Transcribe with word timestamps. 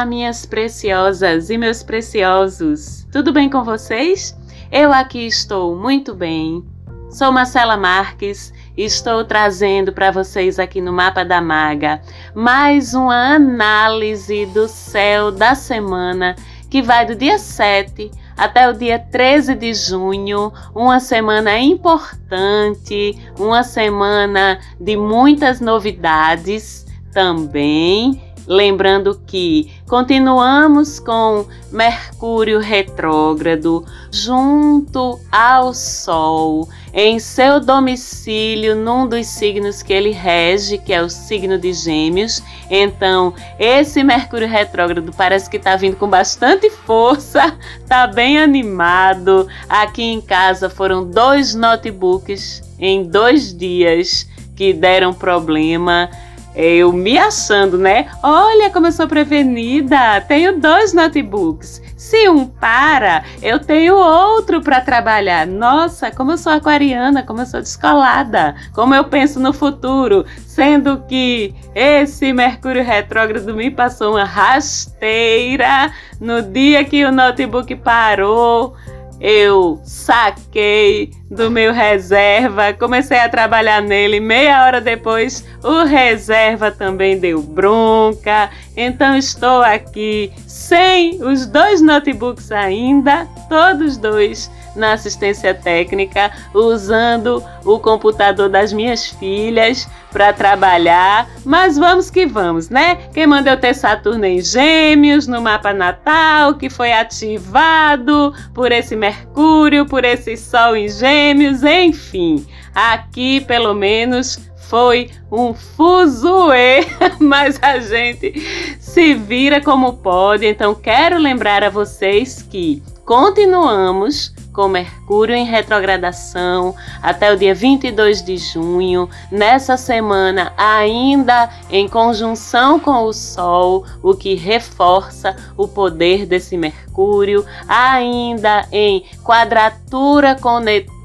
Olá, 0.00 0.06
minhas 0.06 0.46
preciosas 0.46 1.50
e 1.50 1.58
meus 1.58 1.82
preciosos! 1.82 3.06
Tudo 3.12 3.34
bem 3.34 3.50
com 3.50 3.62
vocês? 3.62 4.34
Eu 4.72 4.94
aqui 4.94 5.26
estou 5.26 5.76
muito 5.76 6.14
bem. 6.14 6.64
Sou 7.10 7.30
Marcela 7.30 7.76
Marques 7.76 8.50
e 8.74 8.82
estou 8.82 9.22
trazendo 9.26 9.92
para 9.92 10.10
vocês 10.10 10.58
aqui 10.58 10.80
no 10.80 10.90
Mapa 10.90 11.22
da 11.22 11.42
Maga 11.42 12.00
mais 12.34 12.94
uma 12.94 13.34
análise 13.34 14.46
do 14.46 14.66
céu 14.68 15.30
da 15.30 15.54
semana 15.54 16.34
que 16.70 16.80
vai 16.80 17.04
do 17.04 17.14
dia 17.14 17.38
7 17.38 18.10
até 18.38 18.70
o 18.70 18.72
dia 18.72 18.98
13 18.98 19.54
de 19.54 19.74
junho, 19.74 20.50
uma 20.74 20.98
semana 20.98 21.58
importante, 21.58 23.18
uma 23.38 23.62
semana 23.62 24.58
de 24.80 24.96
muitas 24.96 25.60
novidades 25.60 26.86
também 27.12 28.29
Lembrando 28.50 29.16
que 29.28 29.70
continuamos 29.86 30.98
com 30.98 31.46
Mercúrio 31.70 32.58
retrógrado 32.58 33.86
junto 34.10 35.20
ao 35.30 35.72
Sol 35.72 36.68
em 36.92 37.20
seu 37.20 37.60
domicílio 37.60 38.74
num 38.74 39.06
dos 39.06 39.28
signos 39.28 39.84
que 39.84 39.92
ele 39.92 40.10
rege, 40.10 40.78
que 40.78 40.92
é 40.92 41.00
o 41.00 41.08
signo 41.08 41.58
de 41.58 41.72
Gêmeos. 41.72 42.42
Então, 42.68 43.32
esse 43.56 44.02
Mercúrio 44.02 44.48
retrógrado 44.48 45.12
parece 45.16 45.48
que 45.48 45.56
está 45.56 45.76
vindo 45.76 45.94
com 45.94 46.08
bastante 46.08 46.68
força, 46.70 47.56
tá 47.86 48.08
bem 48.08 48.36
animado. 48.36 49.46
Aqui 49.68 50.02
em 50.02 50.20
casa 50.20 50.68
foram 50.68 51.08
dois 51.08 51.54
notebooks 51.54 52.64
em 52.80 53.04
dois 53.04 53.56
dias 53.56 54.28
que 54.56 54.72
deram 54.72 55.14
problema 55.14 56.10
eu 56.54 56.92
me 56.92 57.16
achando, 57.16 57.78
né? 57.78 58.08
Olha 58.22 58.70
como 58.70 58.86
eu 58.86 58.92
sou 58.92 59.06
prevenida. 59.06 60.20
Tenho 60.22 60.58
dois 60.58 60.92
notebooks. 60.92 61.80
Se 61.96 62.28
um 62.28 62.46
para, 62.46 63.24
eu 63.42 63.58
tenho 63.58 63.94
outro 63.94 64.60
para 64.60 64.80
trabalhar. 64.80 65.46
Nossa, 65.46 66.10
como 66.10 66.32
eu 66.32 66.38
sou 66.38 66.52
aquariana, 66.52 67.22
como 67.22 67.42
eu 67.42 67.46
sou 67.46 67.60
descolada, 67.60 68.54
como 68.72 68.94
eu 68.94 69.04
penso 69.04 69.38
no 69.38 69.52
futuro, 69.52 70.24
sendo 70.46 71.02
que 71.06 71.54
esse 71.74 72.32
Mercúrio 72.32 72.82
retrógrado 72.82 73.54
me 73.54 73.70
passou 73.70 74.12
uma 74.12 74.24
rasteira 74.24 75.92
no 76.18 76.42
dia 76.42 76.84
que 76.84 77.04
o 77.04 77.12
notebook 77.12 77.76
parou 77.76 78.74
eu 79.20 79.80
saquei 79.84 81.10
do 81.30 81.50
meu 81.50 81.72
reserva, 81.72 82.72
comecei 82.72 83.18
a 83.18 83.28
trabalhar 83.28 83.82
nele. 83.82 84.18
Meia 84.18 84.64
hora 84.64 84.80
depois, 84.80 85.44
o 85.62 85.84
reserva 85.84 86.70
também 86.70 87.18
deu 87.18 87.42
bronca. 87.42 88.50
Então, 88.76 89.14
estou 89.14 89.62
aqui 89.62 90.32
sem 90.46 91.22
os 91.22 91.46
dois 91.46 91.82
notebooks 91.82 92.50
ainda, 92.50 93.26
todos 93.48 93.98
dois 93.98 94.50
na 94.74 94.92
assistência 94.92 95.54
técnica, 95.54 96.30
usando 96.54 97.42
o 97.64 97.78
computador 97.78 98.48
das 98.48 98.72
minhas 98.72 99.06
filhas 99.06 99.88
para 100.12 100.32
trabalhar. 100.32 101.28
Mas 101.44 101.76
vamos 101.76 102.10
que 102.10 102.26
vamos, 102.26 102.68
né? 102.68 102.96
Quem 103.12 103.26
manda 103.26 103.50
eu 103.50 103.56
ter 103.56 103.74
Saturno 103.74 104.24
em 104.24 104.40
Gêmeos 104.40 105.26
no 105.26 105.40
mapa 105.40 105.72
natal, 105.72 106.54
que 106.54 106.68
foi 106.68 106.92
ativado 106.92 108.34
por 108.54 108.72
esse 108.72 108.96
Mercúrio, 108.96 109.86
por 109.86 110.04
esse 110.04 110.36
Sol 110.36 110.76
em 110.76 110.88
Gêmeos, 110.88 111.62
enfim. 111.62 112.46
Aqui, 112.74 113.40
pelo 113.40 113.74
menos, 113.74 114.38
foi 114.70 115.10
um 115.32 115.52
fuzuê, 115.52 116.86
mas 117.18 117.58
a 117.60 117.80
gente 117.80 118.78
se 118.78 119.14
vira 119.14 119.60
como 119.60 119.94
pode. 119.94 120.46
Então, 120.46 120.74
quero 120.74 121.18
lembrar 121.18 121.64
a 121.64 121.68
vocês 121.68 122.40
que 122.40 122.80
continuamos 123.04 124.32
com 124.52 124.68
Mercúrio 124.68 125.34
em 125.34 125.44
retrogradação 125.44 126.74
até 127.02 127.32
o 127.32 127.36
dia 127.36 127.54
22 127.54 128.22
de 128.22 128.36
junho. 128.36 129.08
Nessa 129.30 129.76
semana, 129.76 130.52
ainda 130.56 131.48
em 131.70 131.88
conjunção 131.88 132.78
com 132.78 133.04
o 133.04 133.12
Sol, 133.12 133.84
o 134.02 134.14
que 134.14 134.34
reforça 134.34 135.36
o 135.56 135.66
poder 135.66 136.26
desse 136.26 136.56
Mercúrio, 136.56 137.44
ainda 137.68 138.66
em 138.72 139.04
quadratura 139.22 140.34
com 140.34 140.58
Netuno, 140.58 140.99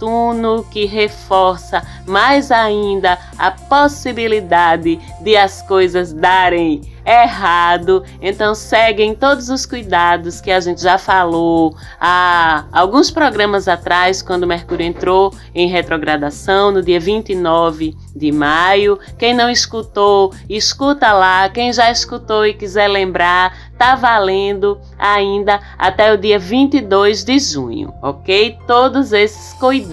que 0.71 0.85
reforça 0.85 1.81
mais 2.05 2.51
ainda 2.51 3.17
a 3.37 3.51
possibilidade 3.51 4.99
de 5.21 5.35
as 5.35 5.61
coisas 5.61 6.13
darem 6.13 6.81
errado. 7.05 8.03
Então 8.21 8.55
seguem 8.55 9.13
todos 9.13 9.49
os 9.49 9.65
cuidados 9.65 10.41
que 10.41 10.51
a 10.51 10.59
gente 10.59 10.81
já 10.81 10.97
falou 10.97 11.75
há 11.99 12.65
alguns 12.71 13.11
programas 13.11 13.67
atrás, 13.67 14.21
quando 14.21 14.47
Mercúrio 14.47 14.85
entrou 14.85 15.33
em 15.53 15.67
retrogradação 15.67 16.71
no 16.71 16.81
dia 16.81 16.99
29 16.99 17.95
de 18.15 18.31
maio. 18.31 18.99
Quem 19.17 19.33
não 19.33 19.49
escutou, 19.49 20.33
escuta 20.49 21.13
lá. 21.13 21.47
Quem 21.49 21.71
já 21.71 21.91
escutou 21.91 22.45
e 22.45 22.53
quiser 22.53 22.87
lembrar, 22.87 23.55
tá 23.77 23.95
valendo 23.95 24.79
ainda 24.97 25.59
até 25.77 26.11
o 26.11 26.17
dia 26.17 26.39
22 26.39 27.23
de 27.23 27.37
junho, 27.39 27.93
ok? 28.01 28.57
Todos 28.65 29.13
esses 29.13 29.53
cuidados. 29.53 29.84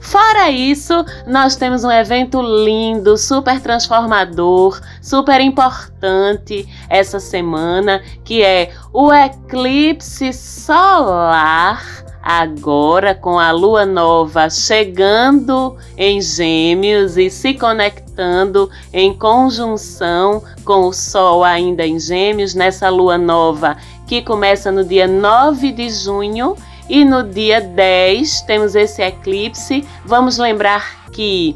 Fora 0.00 0.50
isso, 0.50 1.04
nós 1.26 1.56
temos 1.56 1.84
um 1.84 1.90
evento 1.90 2.40
lindo, 2.40 3.16
super 3.18 3.60
transformador, 3.60 4.80
super 5.02 5.40
importante 5.40 6.66
essa 6.88 7.20
semana, 7.20 8.02
que 8.24 8.42
é 8.42 8.72
o 8.92 9.12
eclipse 9.12 10.32
solar 10.32 12.06
agora 12.22 13.14
com 13.14 13.38
a 13.38 13.50
lua 13.52 13.86
nova 13.86 14.50
chegando 14.50 15.76
em 15.96 16.20
Gêmeos 16.20 17.16
e 17.16 17.30
se 17.30 17.54
conectando 17.54 18.70
em 18.92 19.14
conjunção 19.14 20.42
com 20.64 20.88
o 20.88 20.92
Sol 20.92 21.42
ainda 21.42 21.86
em 21.86 21.98
Gêmeos, 21.98 22.54
nessa 22.54 22.88
lua 22.88 23.16
nova 23.16 23.76
que 24.06 24.22
começa 24.22 24.72
no 24.72 24.84
dia 24.84 25.06
9 25.06 25.72
de 25.72 25.90
junho 25.90 26.56
e 26.88 27.04
no 27.04 27.22
dia 27.22 27.60
10 27.60 28.42
temos 28.42 28.74
esse 28.74 29.02
eclipse. 29.02 29.84
Vamos 30.04 30.38
lembrar 30.38 31.10
que 31.10 31.54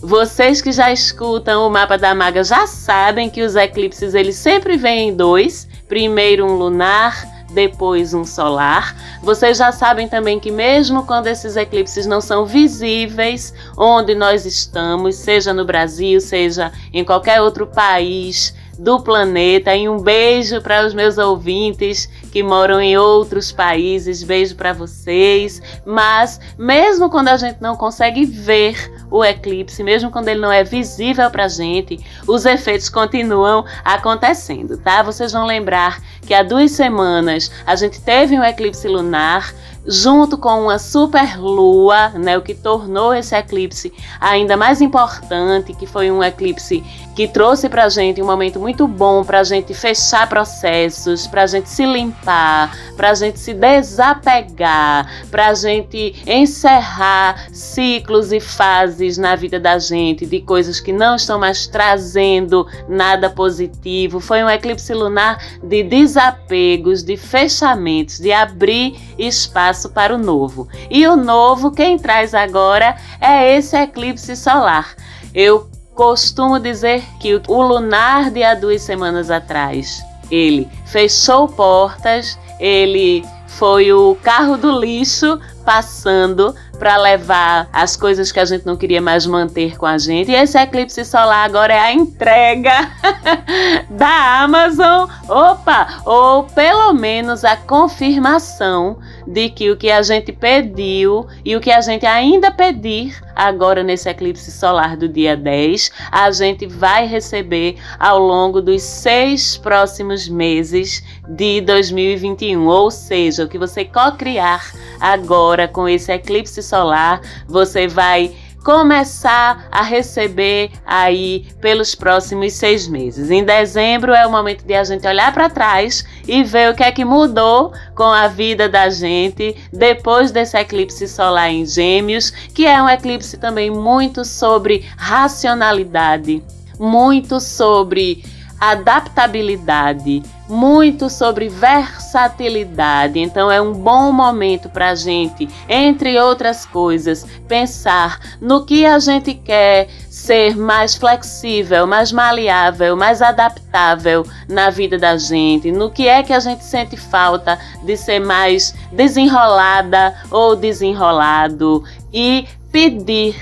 vocês 0.00 0.60
que 0.60 0.70
já 0.70 0.92
escutam 0.92 1.66
o 1.66 1.70
mapa 1.70 1.96
da 1.96 2.14
maga 2.14 2.44
já 2.44 2.66
sabem 2.66 3.30
que 3.30 3.42
os 3.42 3.56
eclipses 3.56 4.14
eles 4.14 4.36
sempre 4.36 4.76
vêm 4.76 5.08
em 5.08 5.16
dois. 5.16 5.66
Primeiro 5.88 6.46
um 6.46 6.56
lunar, 6.56 7.26
depois 7.54 8.12
um 8.12 8.24
solar. 8.24 8.94
Vocês 9.22 9.56
já 9.56 9.72
sabem 9.72 10.06
também 10.06 10.38
que 10.38 10.50
mesmo 10.50 11.06
quando 11.06 11.28
esses 11.28 11.56
eclipses 11.56 12.04
não 12.04 12.20
são 12.20 12.44
visíveis 12.44 13.54
onde 13.78 14.14
nós 14.14 14.44
estamos, 14.44 15.16
seja 15.16 15.54
no 15.54 15.64
Brasil, 15.64 16.20
seja 16.20 16.70
em 16.92 17.04
qualquer 17.04 17.40
outro 17.40 17.66
país 17.66 18.54
do 18.78 19.00
planeta. 19.00 19.74
E 19.74 19.88
um 19.88 20.00
beijo 20.00 20.60
para 20.60 20.84
os 20.84 20.92
meus 20.92 21.16
ouvintes 21.16 22.10
que 22.34 22.42
moram 22.42 22.80
em 22.80 22.98
outros 22.98 23.52
países. 23.52 24.24
Beijo 24.24 24.56
para 24.56 24.72
vocês. 24.72 25.62
Mas 25.86 26.40
mesmo 26.58 27.08
quando 27.08 27.28
a 27.28 27.36
gente 27.36 27.58
não 27.60 27.76
consegue 27.76 28.24
ver 28.24 29.06
o 29.08 29.24
eclipse, 29.24 29.84
mesmo 29.84 30.10
quando 30.10 30.26
ele 30.26 30.40
não 30.40 30.50
é 30.50 30.64
visível 30.64 31.30
para 31.30 31.44
a 31.44 31.48
gente, 31.48 32.04
os 32.26 32.44
efeitos 32.44 32.88
continuam 32.88 33.64
acontecendo, 33.84 34.76
tá? 34.76 35.00
Vocês 35.00 35.30
vão 35.30 35.46
lembrar 35.46 36.02
que 36.26 36.34
há 36.34 36.42
duas 36.42 36.72
semanas 36.72 37.52
a 37.64 37.76
gente 37.76 38.00
teve 38.00 38.36
um 38.36 38.42
eclipse 38.42 38.88
lunar 38.88 39.54
junto 39.86 40.38
com 40.38 40.62
uma 40.62 40.78
super 40.78 41.38
lua, 41.38 42.10
né, 42.10 42.38
o 42.38 42.42
que 42.42 42.54
tornou 42.54 43.12
esse 43.12 43.34
eclipse 43.34 43.92
ainda 44.20 44.56
mais 44.56 44.80
importante, 44.80 45.74
que 45.74 45.86
foi 45.86 46.10
um 46.10 46.22
eclipse 46.22 46.82
que 47.14 47.28
trouxe 47.28 47.68
para 47.68 47.84
a 47.84 47.88
gente 47.88 48.20
um 48.20 48.26
momento 48.26 48.58
muito 48.58 48.88
bom 48.88 49.22
para 49.22 49.40
a 49.40 49.44
gente 49.44 49.72
fechar 49.72 50.28
processos, 50.28 51.26
para 51.26 51.42
a 51.42 51.46
gente 51.46 51.68
se 51.68 51.84
limpar, 51.86 52.76
para 52.96 53.10
a 53.10 53.14
gente 53.14 53.38
se 53.38 53.54
desapegar, 53.54 55.08
para 55.30 55.48
a 55.48 55.54
gente 55.54 56.22
encerrar 56.26 57.46
ciclos 57.52 58.32
e 58.32 58.40
fases 58.40 59.16
na 59.16 59.36
vida 59.36 59.60
da 59.60 59.78
gente 59.78 60.26
de 60.26 60.40
coisas 60.40 60.80
que 60.80 60.92
não 60.92 61.14
estão 61.14 61.38
mais 61.38 61.66
trazendo 61.66 62.66
nada 62.88 63.30
positivo. 63.30 64.18
Foi 64.18 64.42
um 64.42 64.50
eclipse 64.50 64.92
lunar 64.92 65.38
de 65.62 65.84
desapegos, 65.84 67.04
de 67.04 67.16
fechamentos, 67.16 68.18
de 68.18 68.32
abrir 68.32 68.96
espaço 69.16 69.73
espaço 69.74 69.90
para 69.90 70.14
o 70.14 70.18
novo. 70.18 70.68
E 70.88 71.06
o 71.06 71.16
novo, 71.16 71.72
quem 71.72 71.98
traz 71.98 72.32
agora 72.32 72.96
é 73.20 73.56
esse 73.56 73.76
eclipse 73.76 74.36
solar. 74.36 74.94
Eu 75.34 75.68
costumo 75.94 76.58
dizer 76.60 77.02
que 77.20 77.40
o 77.48 77.62
lunar 77.62 78.30
de 78.30 78.42
há 78.42 78.54
duas 78.54 78.82
semanas 78.82 79.30
atrás, 79.30 80.02
ele 80.30 80.68
fechou 80.86 81.48
portas, 81.48 82.38
ele 82.60 83.24
foi 83.48 83.92
o 83.92 84.16
carro 84.22 84.56
do 84.56 84.78
lixo 84.80 85.38
passando 85.64 86.54
para 86.78 86.96
levar 86.96 87.68
as 87.72 87.96
coisas 87.96 88.30
que 88.30 88.40
a 88.40 88.44
gente 88.44 88.66
não 88.66 88.76
queria 88.76 89.00
mais 89.00 89.26
manter 89.26 89.76
com 89.76 89.86
a 89.86 89.98
gente. 89.98 90.30
E 90.30 90.34
esse 90.34 90.58
eclipse 90.58 91.04
solar 91.04 91.44
agora 91.44 91.72
é 91.72 91.78
a 91.78 91.92
entrega 91.92 92.90
da 93.90 94.42
Amazon. 94.42 95.08
Opa! 95.28 96.02
Ou 96.04 96.44
pelo 96.44 96.92
menos 96.92 97.44
a 97.44 97.56
confirmação 97.56 98.98
de 99.26 99.48
que 99.48 99.70
o 99.70 99.76
que 99.76 99.90
a 99.90 100.02
gente 100.02 100.32
pediu 100.32 101.26
e 101.44 101.56
o 101.56 101.60
que 101.60 101.70
a 101.70 101.80
gente 101.80 102.04
ainda 102.04 102.50
pedir 102.50 103.18
agora 103.34 103.82
nesse 103.82 104.08
eclipse 104.08 104.50
solar 104.52 104.96
do 104.96 105.08
dia 105.08 105.36
10, 105.36 105.90
a 106.10 106.30
gente 106.30 106.66
vai 106.66 107.06
receber 107.06 107.76
ao 107.98 108.18
longo 108.18 108.60
dos 108.60 108.82
seis 108.82 109.56
próximos 109.56 110.28
meses 110.28 111.02
de 111.28 111.60
2021. 111.62 112.66
Ou 112.66 112.90
seja, 112.90 113.44
o 113.44 113.48
que 113.48 113.58
você 113.58 113.84
co-criar 113.84 114.72
agora 115.00 115.66
com 115.66 115.88
esse 115.88 116.12
eclipse 116.12 116.62
solar, 116.64 117.20
você 117.46 117.86
vai 117.86 118.34
começar 118.64 119.68
a 119.70 119.82
receber 119.82 120.70
aí 120.86 121.46
pelos 121.60 121.94
próximos 121.94 122.54
seis 122.54 122.88
meses. 122.88 123.30
Em 123.30 123.44
dezembro 123.44 124.14
é 124.14 124.26
o 124.26 124.30
momento 124.30 124.64
de 124.64 124.72
a 124.72 124.82
gente 124.82 125.06
olhar 125.06 125.32
para 125.34 125.50
trás 125.50 126.02
e 126.26 126.42
ver 126.42 126.70
o 126.70 126.74
que 126.74 126.82
é 126.82 126.90
que 126.90 127.04
mudou 127.04 127.74
com 127.94 128.04
a 128.04 128.26
vida 128.26 128.66
da 128.66 128.88
gente 128.88 129.54
depois 129.70 130.32
desse 130.32 130.56
eclipse 130.56 131.06
solar 131.06 131.50
em 131.50 131.66
Gêmeos, 131.66 132.30
que 132.30 132.66
é 132.66 132.82
um 132.82 132.88
eclipse 132.88 133.36
também 133.36 133.70
muito 133.70 134.24
sobre 134.24 134.88
racionalidade, 134.96 136.42
muito 136.80 137.38
sobre 137.40 138.24
adaptabilidade, 138.60 140.22
muito 140.48 141.08
sobre 141.10 141.48
versatilidade. 141.48 143.18
Então 143.18 143.50
é 143.50 143.60
um 143.60 143.72
bom 143.72 144.12
momento 144.12 144.68
para 144.68 144.90
a 144.90 144.94
gente, 144.94 145.48
entre 145.68 146.18
outras 146.18 146.64
coisas, 146.64 147.26
pensar 147.48 148.18
no 148.40 148.64
que 148.64 148.84
a 148.86 148.98
gente 148.98 149.34
quer 149.34 149.88
ser 150.08 150.56
mais 150.56 150.94
flexível, 150.94 151.86
mais 151.86 152.12
maleável, 152.12 152.96
mais 152.96 153.20
adaptável 153.20 154.26
na 154.48 154.70
vida 154.70 154.98
da 154.98 155.16
gente, 155.16 155.72
no 155.72 155.90
que 155.90 156.08
é 156.08 156.22
que 156.22 156.32
a 156.32 156.40
gente 156.40 156.64
sente 156.64 156.96
falta 156.96 157.58
de 157.84 157.96
ser 157.96 158.20
mais 158.20 158.74
desenrolada 158.92 160.14
ou 160.30 160.56
desenrolado 160.56 161.84
e 162.12 162.46
pedir 162.70 163.34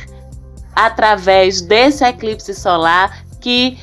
através 0.75 1.61
desse 1.61 2.05
eclipse 2.05 2.55
solar 2.55 3.25
que 3.41 3.79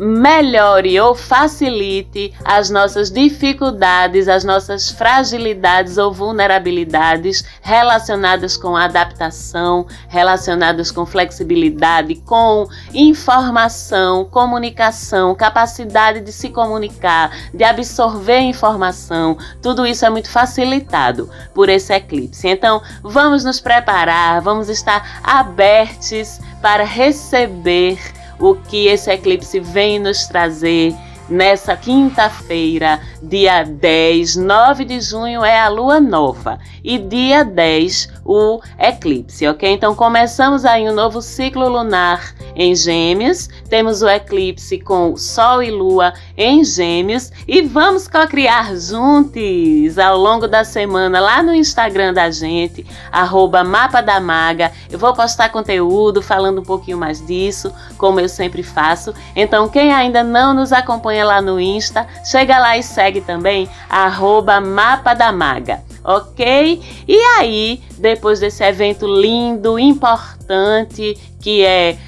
melhore 0.00 0.98
ou 0.98 1.14
facilite 1.14 2.32
as 2.42 2.70
nossas 2.70 3.10
dificuldades, 3.10 4.28
as 4.28 4.44
nossas 4.44 4.90
fragilidades 4.90 5.98
ou 5.98 6.10
vulnerabilidades 6.10 7.44
relacionadas 7.60 8.56
com 8.56 8.74
adaptação, 8.74 9.86
relacionadas 10.08 10.90
com 10.90 11.04
flexibilidade, 11.04 12.14
com 12.16 12.66
informação, 12.94 14.24
comunicação, 14.24 15.34
capacidade 15.34 16.22
de 16.22 16.32
se 16.32 16.48
comunicar, 16.48 17.30
de 17.52 17.62
absorver 17.62 18.38
informação. 18.38 19.36
Tudo 19.60 19.86
isso 19.86 20.06
é 20.06 20.10
muito 20.10 20.30
facilitado 20.30 21.28
por 21.52 21.68
esse 21.68 21.92
eclipse. 21.92 22.48
Então, 22.48 22.80
vamos 23.02 23.44
nos 23.44 23.60
preparar, 23.60 24.40
vamos 24.40 24.70
estar 24.70 25.20
abertos 25.22 26.40
para 26.62 26.84
receber 26.84 27.98
o 28.40 28.54
que 28.54 28.86
esse 28.86 29.10
eclipse 29.10 29.60
vem 29.60 29.98
nos 29.98 30.26
trazer 30.26 30.94
nessa 31.28 31.76
quinta-feira, 31.76 33.00
dia 33.22 33.62
10, 33.62 34.36
9 34.36 34.84
de 34.84 35.00
junho 35.00 35.44
é 35.44 35.60
a 35.60 35.68
lua 35.68 36.00
nova. 36.00 36.58
E 36.82 36.98
dia 36.98 37.44
10 37.44 38.19
o 38.24 38.60
eclipse, 38.78 39.46
ok? 39.46 39.70
Então 39.70 39.94
começamos 39.94 40.64
aí 40.64 40.88
um 40.88 40.94
novo 40.94 41.20
ciclo 41.20 41.68
lunar 41.68 42.34
em 42.54 42.74
Gêmeos, 42.74 43.48
temos 43.68 44.02
o 44.02 44.08
eclipse 44.08 44.78
com 44.80 45.16
Sol 45.16 45.62
e 45.62 45.70
Lua 45.70 46.12
em 46.36 46.64
Gêmeos 46.64 47.30
e 47.46 47.62
vamos 47.62 48.08
co-criar 48.08 48.74
juntos 48.76 49.98
ao 49.98 50.18
longo 50.18 50.46
da 50.46 50.64
semana 50.64 51.20
lá 51.20 51.42
no 51.42 51.54
Instagram 51.54 52.12
da 52.12 52.30
gente, 52.30 52.86
arroba 53.10 53.64
Mapa 53.64 54.00
da 54.00 54.20
Maga. 54.20 54.72
Eu 54.90 54.98
vou 54.98 55.14
postar 55.14 55.50
conteúdo 55.50 56.22
falando 56.22 56.60
um 56.60 56.64
pouquinho 56.64 56.98
mais 56.98 57.24
disso, 57.26 57.72
como 57.96 58.20
eu 58.20 58.28
sempre 58.28 58.62
faço. 58.62 59.14
Então 59.34 59.68
quem 59.68 59.92
ainda 59.92 60.22
não 60.22 60.54
nos 60.54 60.72
acompanha 60.72 61.24
lá 61.24 61.40
no 61.40 61.60
Insta, 61.60 62.06
chega 62.24 62.58
lá 62.58 62.76
e 62.76 62.82
segue 62.82 63.20
também, 63.20 63.68
arroba 63.88 64.60
Mapa 64.60 65.14
da 65.14 65.32
Maga 65.32 65.89
ok? 66.04 66.80
E 67.06 67.16
aí, 67.38 67.80
depois 67.98 68.40
desse 68.40 68.62
evento 68.64 69.06
lindo, 69.06 69.78
importante, 69.78 71.16
que 71.40 71.64
é 71.64 71.98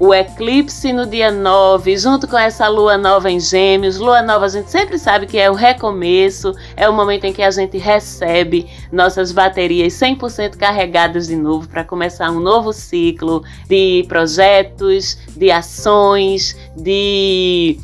o 0.00 0.14
eclipse 0.14 0.92
no 0.92 1.06
dia 1.06 1.30
9, 1.30 1.96
junto 1.96 2.28
com 2.28 2.38
essa 2.38 2.68
lua 2.68 2.96
nova 2.96 3.30
em 3.30 3.40
Gêmeos. 3.40 3.98
Lua 3.98 4.22
nova 4.22 4.46
a 4.46 4.48
gente 4.48 4.70
sempre 4.70 4.96
sabe 4.96 5.26
que 5.26 5.36
é 5.36 5.50
o 5.50 5.54
recomeço, 5.54 6.54
é 6.76 6.88
o 6.88 6.92
momento 6.92 7.24
em 7.24 7.32
que 7.32 7.42
a 7.42 7.50
gente 7.50 7.76
recebe 7.78 8.68
nossas 8.92 9.32
baterias 9.32 9.94
100% 9.94 10.56
carregadas 10.56 11.26
de 11.26 11.34
novo 11.34 11.68
para 11.68 11.82
começar 11.82 12.30
um 12.30 12.38
novo 12.38 12.72
ciclo 12.72 13.42
de 13.68 14.04
projetos, 14.08 15.18
de 15.36 15.50
ações, 15.50 16.56
de 16.76 17.76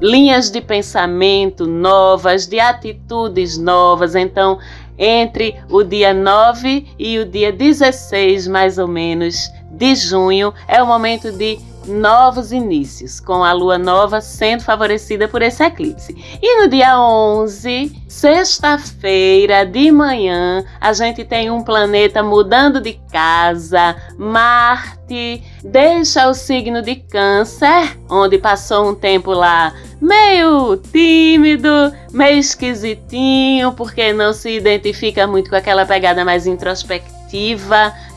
linhas 0.00 0.50
de 0.50 0.60
pensamento 0.60 1.66
novas, 1.66 2.46
de 2.46 2.58
atitudes 2.58 3.58
novas. 3.58 4.14
Então, 4.14 4.58
entre 5.02 5.56
o 5.68 5.82
dia 5.82 6.14
9 6.14 6.86
e 6.96 7.18
o 7.18 7.26
dia 7.26 7.52
16, 7.52 8.46
mais 8.46 8.78
ou 8.78 8.86
menos, 8.86 9.50
de 9.68 9.96
junho, 9.96 10.54
é 10.68 10.80
o 10.80 10.86
momento 10.86 11.32
de 11.32 11.58
novos 11.86 12.52
inícios, 12.52 13.20
com 13.20 13.44
a 13.44 13.52
lua 13.52 13.78
nova 13.78 14.20
sendo 14.20 14.62
favorecida 14.62 15.28
por 15.28 15.42
esse 15.42 15.62
eclipse. 15.62 16.16
E 16.40 16.62
no 16.62 16.68
dia 16.68 16.98
11, 16.98 17.92
sexta-feira 18.08 19.64
de 19.64 19.90
manhã, 19.90 20.64
a 20.80 20.92
gente 20.92 21.24
tem 21.24 21.50
um 21.50 21.62
planeta 21.62 22.22
mudando 22.22 22.80
de 22.80 22.94
casa, 23.10 23.96
Marte 24.16 25.42
deixa 25.62 26.28
o 26.28 26.34
signo 26.34 26.82
de 26.82 26.96
Câncer, 26.96 27.98
onde 28.08 28.38
passou 28.38 28.88
um 28.88 28.94
tempo 28.94 29.32
lá 29.32 29.74
meio 30.00 30.76
tímido, 30.76 31.92
meio 32.12 32.38
esquisitinho, 32.38 33.72
porque 33.72 34.12
não 34.12 34.32
se 34.32 34.56
identifica 34.56 35.26
muito 35.26 35.50
com 35.50 35.56
aquela 35.56 35.86
pegada 35.86 36.24
mais 36.24 36.46
introspectiva 36.46 37.21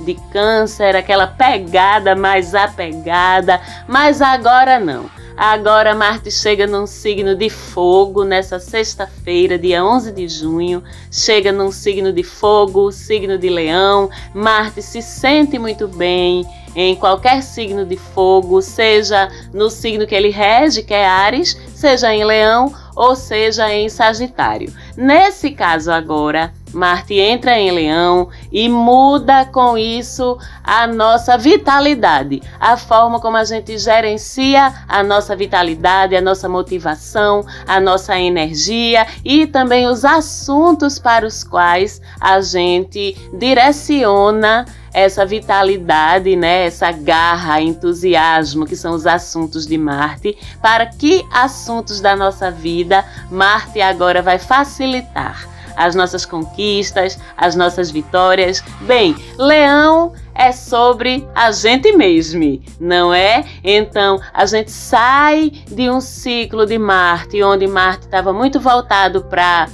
de 0.01 0.15
câncer, 0.31 0.95
aquela 0.95 1.27
pegada 1.27 2.15
mais 2.15 2.53
apegada, 2.53 3.61
mas 3.87 4.21
agora 4.21 4.79
não. 4.79 5.09
Agora 5.37 5.93
Marte 5.93 6.31
chega 6.31 6.65
num 6.65 6.87
signo 6.87 7.35
de 7.35 7.49
fogo 7.49 8.23
nessa 8.23 8.57
sexta-feira, 8.57 9.59
dia 9.59 9.83
11 9.83 10.11
de 10.13 10.27
junho. 10.29 10.81
Chega 11.11 11.51
num 11.51 11.71
signo 11.71 12.13
de 12.13 12.23
fogo, 12.23 12.89
signo 12.91 13.37
de 13.37 13.49
leão. 13.49 14.09
Marte 14.33 14.81
se 14.81 15.01
sente 15.01 15.59
muito 15.59 15.89
bem 15.89 16.45
em 16.73 16.95
qualquer 16.95 17.41
signo 17.41 17.85
de 17.85 17.97
fogo, 17.97 18.61
seja 18.61 19.29
no 19.53 19.69
signo 19.69 20.07
que 20.07 20.15
ele 20.15 20.29
rege, 20.29 20.83
que 20.83 20.93
é 20.93 21.05
Ares, 21.05 21.57
seja 21.73 22.13
em 22.13 22.23
leão 22.23 22.73
ou 22.95 23.15
seja 23.15 23.73
em 23.73 23.89
Sagitário. 23.89 24.73
Nesse 24.95 25.51
caso 25.51 25.91
agora, 25.91 26.53
Marte 26.75 27.13
entra 27.17 27.57
em 27.57 27.71
Leão 27.71 28.29
e 28.51 28.67
muda 28.67 29.45
com 29.45 29.77
isso 29.77 30.37
a 30.61 30.85
nossa 30.85 31.37
vitalidade, 31.37 32.41
a 32.59 32.75
forma 32.75 33.19
como 33.19 33.37
a 33.37 33.45
gente 33.45 33.77
gerencia 33.77 34.73
a 34.87 35.01
nossa 35.01 35.35
vitalidade, 35.35 36.15
a 36.15 36.21
nossa 36.21 36.49
motivação, 36.49 37.45
a 37.65 37.79
nossa 37.79 38.19
energia 38.19 39.07
e 39.23 39.47
também 39.47 39.87
os 39.87 40.03
assuntos 40.03 40.99
para 40.99 41.25
os 41.25 41.43
quais 41.43 42.01
a 42.19 42.41
gente 42.41 43.15
direciona 43.33 44.65
essa 44.93 45.25
vitalidade, 45.25 46.35
né, 46.35 46.65
essa 46.65 46.91
garra, 46.91 47.61
entusiasmo, 47.61 48.65
que 48.65 48.77
são 48.77 48.93
os 48.93 49.05
assuntos 49.05 49.67
de 49.67 49.77
Marte, 49.77 50.37
para 50.61 50.85
que 50.85 51.25
assuntos 51.31 51.99
da 51.99 52.15
nossa 52.15 52.49
vida 52.49 53.03
Marte 53.29 53.81
agora 53.81 54.21
vai 54.21 54.39
facilitar 54.39 55.54
as 55.75 55.95
nossas 55.95 56.25
conquistas, 56.25 57.17
as 57.37 57.55
nossas 57.55 57.91
vitórias. 57.91 58.63
Bem, 58.81 59.15
Leão 59.37 60.13
é 60.33 60.51
sobre 60.51 61.27
a 61.33 61.51
gente 61.51 61.91
mesmo, 61.93 62.61
não 62.79 63.13
é? 63.13 63.45
Então 63.63 64.19
a 64.33 64.45
gente 64.45 64.71
sai 64.71 65.51
de 65.67 65.89
um 65.89 66.01
ciclo 66.01 66.65
de 66.65 66.77
Marte, 66.77 67.41
onde 67.41 67.65
Marte 67.67 68.05
estava 68.05 68.33
muito 68.33 68.59
voltado 68.59 69.23
para 69.23 69.69